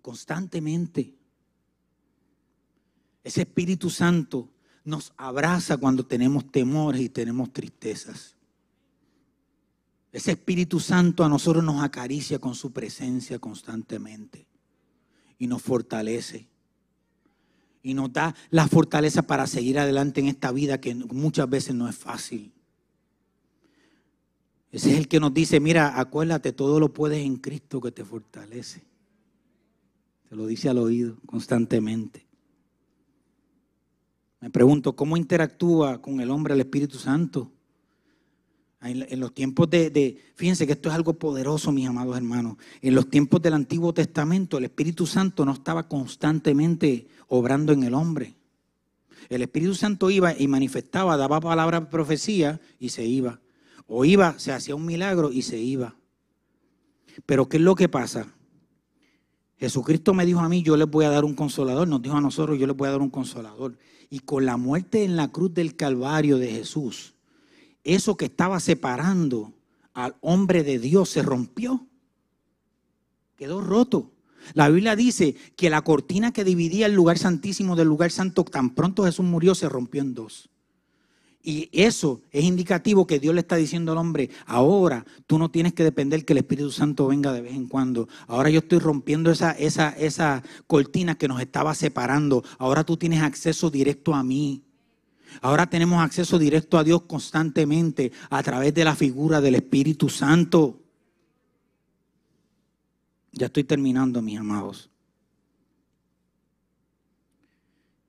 [0.02, 1.14] Constantemente.
[3.24, 4.50] Ese Espíritu Santo
[4.84, 8.36] nos abraza cuando tenemos temores y tenemos tristezas.
[10.12, 14.48] Ese Espíritu Santo a nosotros nos acaricia con su presencia constantemente
[15.38, 16.48] y nos fortalece.
[17.84, 21.88] Y nos da la fortaleza para seguir adelante en esta vida que muchas veces no
[21.88, 22.52] es fácil.
[24.78, 28.06] Ese es el que nos dice, mira, acuérdate, todo lo puedes en Cristo que te
[28.06, 28.84] fortalece.
[30.30, 32.28] Te lo dice al oído constantemente.
[34.40, 37.52] Me pregunto, ¿cómo interactúa con el hombre el Espíritu Santo?
[38.82, 42.58] En los tiempos de, fíjense que esto es algo poderoso, mis amados hermanos.
[42.80, 47.96] En los tiempos del Antiguo Testamento, el Espíritu Santo no estaba constantemente obrando en el
[47.96, 48.36] hombre.
[49.30, 53.40] El Espíritu Santo iba y manifestaba, daba palabra profecía y se iba.
[53.88, 55.96] O iba, se hacía un milagro y se iba.
[57.26, 58.28] Pero ¿qué es lo que pasa?
[59.58, 61.88] Jesucristo me dijo a mí, yo les voy a dar un consolador.
[61.88, 63.78] Nos dijo a nosotros, yo les voy a dar un consolador.
[64.10, 67.16] Y con la muerte en la cruz del Calvario de Jesús,
[67.84, 69.54] eso que estaba separando
[69.94, 71.88] al hombre de Dios se rompió.
[73.36, 74.12] Quedó roto.
[74.54, 78.76] La Biblia dice que la cortina que dividía el lugar santísimo del lugar santo, tan
[78.76, 80.50] pronto Jesús murió, se rompió en dos.
[81.48, 85.72] Y eso es indicativo que Dios le está diciendo al hombre, ahora tú no tienes
[85.72, 88.10] que depender que el Espíritu Santo venga de vez en cuando.
[88.28, 92.44] Ahora yo estoy rompiendo esa, esa, esa cortina que nos estaba separando.
[92.58, 94.66] Ahora tú tienes acceso directo a mí.
[95.40, 100.82] Ahora tenemos acceso directo a Dios constantemente a través de la figura del Espíritu Santo.
[103.32, 104.90] Ya estoy terminando, mis amados.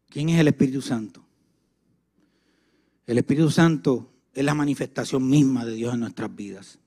[0.08, 1.27] ¿Quién es el Espíritu Santo?
[3.08, 6.78] El Espíritu Santo es la manifestación misma de Dios en nuestras vidas.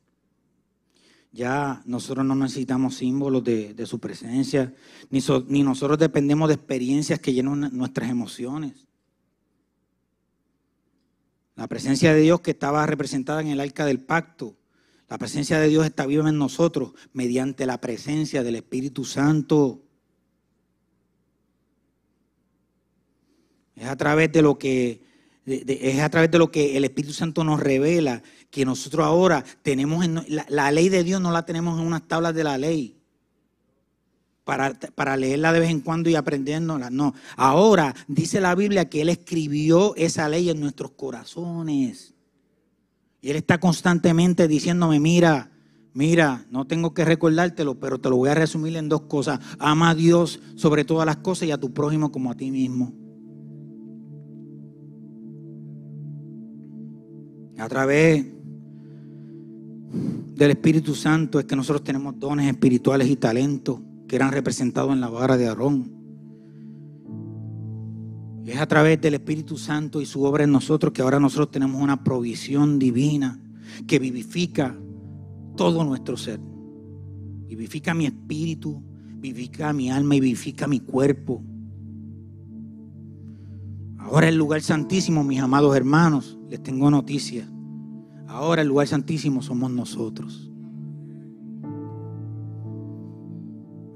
[1.32, 4.72] Ya nosotros no necesitamos símbolos de, su presencia,
[5.10, 8.86] ni, ni nosotros dependemos de experiencias que llenan nuestras emociones.
[11.56, 14.56] La presencia de Dios que estaba representada en el arca del pacto.
[15.10, 19.82] La presencia de Dios está viva en nosotros mediante la presencia del Espíritu Santo.
[23.76, 25.10] Es a través de lo que
[25.46, 30.06] es a través de lo que el Espíritu Santo nos revela que nosotros ahora tenemos
[30.06, 33.02] en, la ley de Dios no la tenemos en unas tablas de la ley
[34.44, 36.90] para, leerla de vez en cuando y aprendiéndola.
[36.90, 42.14] No, ahora dice la Biblia que Él escribió esa ley en nuestros corazones.
[43.22, 45.52] Y Él está constantemente diciéndome, mira,
[45.94, 49.40] mira, no tengo que recordártelo, pero te lo voy a resumir en dos cosas.
[49.60, 52.94] Ama a Dios sobre todas las cosas y a tu prójimo como a ti mismo.
[57.62, 58.26] A través
[60.36, 65.00] del Espíritu Santo es que nosotros tenemos dones espirituales y talentos que eran representados en
[65.00, 65.92] la vara de Aarón.
[68.48, 71.80] Es a través del Espíritu Santo y su obra en nosotros que ahora nosotros tenemos
[71.80, 73.40] una provisión divina
[73.86, 74.76] que vivifica
[75.56, 76.40] todo nuestro ser.
[77.46, 78.82] Vivifica mi espíritu,
[79.20, 81.44] vivifica mi alma y vivifica mi cuerpo.
[84.00, 87.48] Ahora el lugar santísimo, mis amados hermanos, les tengo noticias.
[88.28, 90.52] Ahora el lugar santísimo somos nosotros.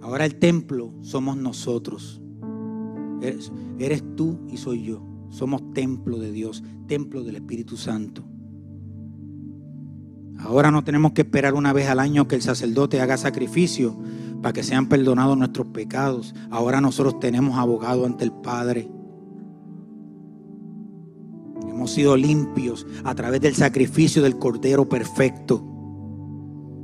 [0.02, 2.22] Ahora el templo somos nosotros.
[3.22, 5.06] Eres, tú y soy yo.
[5.30, 8.24] Somos templo de Dios, templo del Espíritu Santo.
[10.40, 14.00] Ahora no tenemos que esperar una vez al año que el sacerdote haga sacrificio
[14.42, 16.34] para que sean perdonados nuestros pecados.
[16.52, 18.90] Ahora nosotros tenemos abogado ante el Padre.
[21.76, 25.62] Hemos sido limpios a través del sacrificio del Cordero perfecto.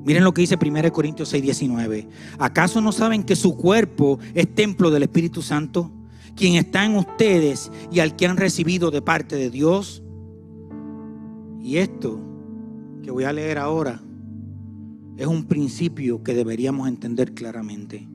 [0.04, 2.10] Miren lo que dice 1 Corintios 6, 19.
[2.38, 5.92] ¿Acaso no saben que su cuerpo es templo del Espíritu Santo,
[6.36, 10.04] quien está en ustedes y al que han recibido de parte de Dios?
[11.62, 12.20] Y esto
[13.02, 14.02] que voy a leer ahora
[15.16, 18.08] es un principio que deberíamos entender claramente.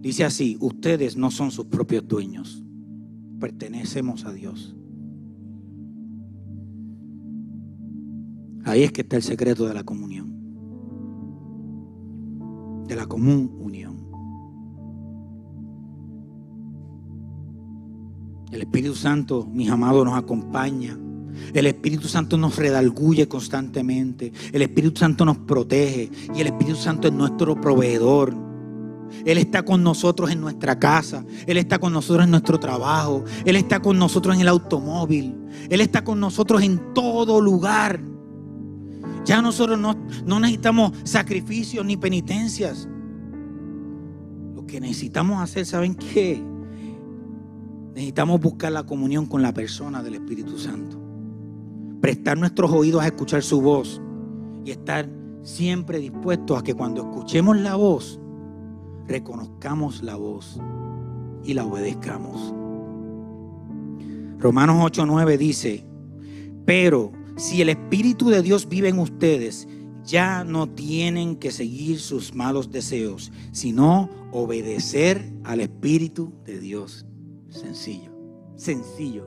[0.00, 2.62] Dice así, ustedes no son sus propios dueños,
[3.40, 4.74] pertenecemos a Dios.
[8.64, 10.32] Ahí es que está el secreto de la comunión,
[12.86, 14.04] de la común unión.
[18.50, 20.98] El Espíritu Santo, mis amados, nos acompaña
[21.52, 24.32] el Espíritu Santo nos redalguye constantemente.
[24.52, 26.10] El Espíritu Santo nos protege.
[26.34, 28.34] Y el Espíritu Santo es nuestro proveedor.
[29.24, 31.24] Él está con nosotros en nuestra casa.
[31.46, 33.24] Él está con nosotros en nuestro trabajo.
[33.44, 35.36] Él está con nosotros en el automóvil.
[35.68, 38.00] Él está con nosotros en todo lugar.
[39.24, 39.94] Ya nosotros no,
[40.26, 42.88] no necesitamos sacrificios ni penitencias.
[44.54, 46.42] Lo que necesitamos hacer, ¿saben qué?
[47.94, 51.04] Necesitamos buscar la comunión con la persona del Espíritu Santo
[52.04, 53.98] prestar nuestros oídos a escuchar su voz
[54.62, 55.08] y estar
[55.42, 58.20] siempre dispuestos a que cuando escuchemos la voz,
[59.08, 60.60] reconozcamos la voz
[61.44, 62.52] y la obedezcamos.
[64.38, 65.86] Romanos 8:9 dice,
[66.66, 69.66] pero si el Espíritu de Dios vive en ustedes,
[70.04, 77.06] ya no tienen que seguir sus malos deseos, sino obedecer al Espíritu de Dios.
[77.48, 78.12] Sencillo,
[78.56, 79.26] sencillo.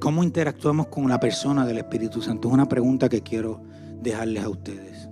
[0.00, 2.48] ¿Cómo interactuamos con la persona del Espíritu Santo?
[2.48, 3.62] Es una pregunta que quiero
[4.02, 5.08] dejarles a ustedes.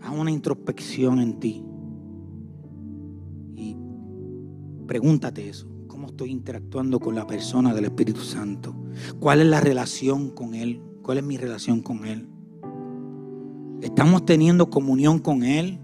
[0.00, 1.64] Haz una introspección en ti
[3.56, 3.76] y
[4.86, 5.69] pregúntate eso.
[6.20, 8.76] ¿Cómo estoy interactuando con la persona del Espíritu Santo?
[9.20, 10.82] ¿Cuál es la relación con Él?
[11.00, 12.28] ¿Cuál es mi relación con Él?
[13.80, 15.80] ¿Estamos teniendo comunión con Él?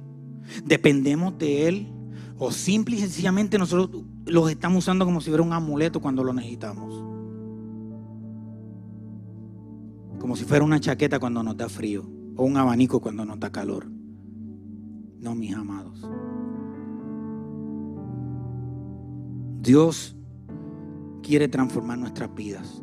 [0.63, 1.91] ¿Dependemos de Él?
[2.37, 6.35] ¿O simple y sencillamente nosotros los estamos usando como si fuera un amuleto cuando lo
[6.35, 7.03] necesitamos?
[10.21, 12.05] como si fuera una chaqueta cuando nos da frío
[12.37, 13.87] o un abanico cuando nos da calor.
[15.19, 16.07] No, mis amados.
[19.63, 20.16] Dios
[21.27, 22.81] quiere transformar nuestras vidas.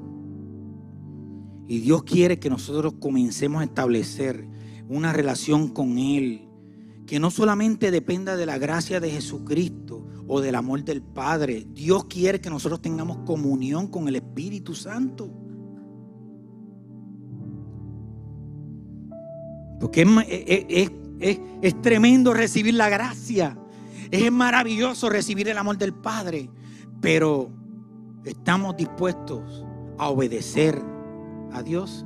[1.65, 4.45] Y Dios quiere que nosotros comencemos a establecer
[4.89, 6.49] una relación con Él
[7.07, 11.65] que no solamente dependa de la gracia de Jesucristo o del amor del Padre.
[11.73, 15.29] Dios quiere que nosotros tengamos comunión con el Espíritu Santo.
[19.79, 20.05] Porque
[21.61, 23.57] es, tremendo recibir la gracia.
[24.11, 26.49] Es maravilloso recibir el amor del Padre.
[27.01, 27.62] Pero
[28.25, 29.65] estamos dispuestos
[29.97, 30.81] a obedecer
[31.51, 32.05] a Dios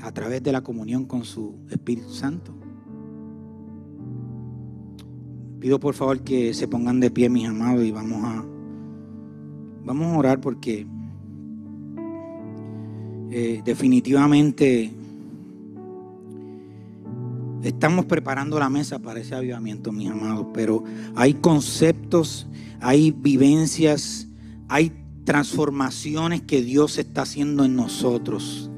[0.00, 2.54] a través de la comunión con su Espíritu Santo.
[5.60, 8.44] Pido por favor que se pongan de pie, mis amados, y vamos a,
[9.84, 10.86] vamos a orar porque
[13.30, 14.92] eh, definitivamente
[17.64, 20.84] Estamos preparando la mesa para ese avivamiento, mis amados, pero
[21.16, 22.46] hay conceptos,
[22.78, 24.28] hay vivencias,
[24.68, 24.92] hay
[25.24, 28.70] transformaciones que Dios está haciendo en nosotros.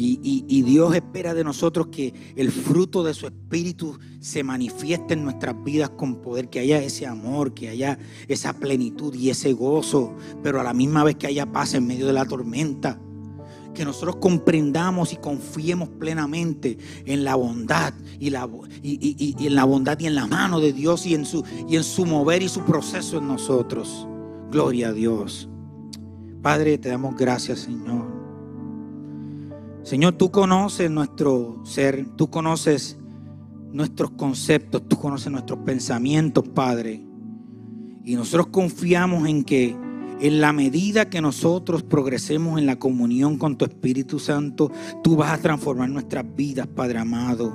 [0.00, 5.56] Y, Dios espera de nosotros que el fruto de su espíritu se manifieste en nuestras
[5.64, 10.60] vidas con poder, que haya ese amor, que haya esa plenitud y ese gozo, pero
[10.60, 13.00] a la misma vez que haya paz en medio de la tormenta
[13.74, 20.16] que nosotros comprendamos y confiemos plenamente en la bondad y, en la bondad y en
[20.16, 23.28] la mano de Dios y en, su, y en su mover y su proceso en
[23.28, 24.08] nosotros.
[24.50, 25.48] Gloria a Dios.
[26.42, 28.06] Padre, te damos gracias, Señor.
[29.82, 32.98] Señor, tú conoces nuestro ser, tú conoces
[33.72, 37.04] nuestros conceptos, tú conoces nuestros pensamientos, Padre.
[38.04, 39.76] Y nosotros confiamos en que
[40.20, 44.70] en la medida que nosotros progresemos en la comunión con tu Espíritu Santo,
[45.02, 47.52] tú vas a transformar nuestras vidas, Padre amado.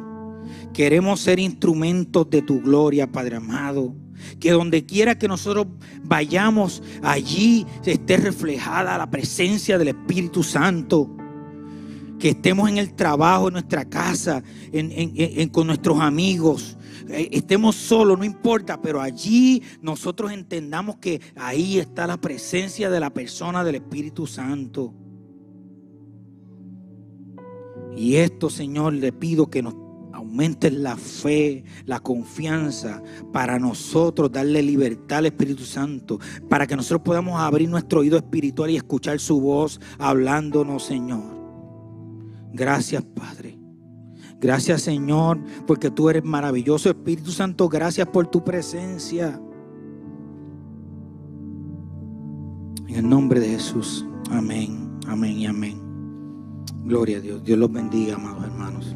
[0.74, 3.96] Queremos ser instrumentos de tu gloria, Padre amado.
[4.39, 5.68] Que donde quiera que nosotros
[6.03, 11.09] vayamos, allí esté reflejada la presencia del Espíritu Santo
[12.20, 14.41] que estemos en el trabajo, en nuestra casa,
[15.51, 16.78] con nuestros amigos,
[17.09, 22.99] eh, estemos solos, no importa, pero allí nosotros entendamos que ahí está la presencia de
[22.99, 24.93] la persona del Espíritu Santo.
[27.95, 29.76] Y esto, Señor, le pido que nos
[30.34, 36.19] aumentes la fe, la confianza para nosotros darle libertad al Espíritu Santo,
[36.49, 41.39] para que nosotros podamos abrir nuestro oído espiritual y escuchar su voz hablándonos, Señor.
[42.51, 43.59] Gracias, Padre.
[44.41, 47.69] Gracias, Señor, porque tú eres maravilloso, Espíritu Santo.
[47.69, 49.39] Gracias por tu presencia.
[52.88, 54.03] En el nombre de Jesús.
[54.31, 55.79] Amén, amén y amén.
[56.86, 57.43] Gloria a Dios.
[57.43, 58.95] Dios los bendiga, amados hermanos.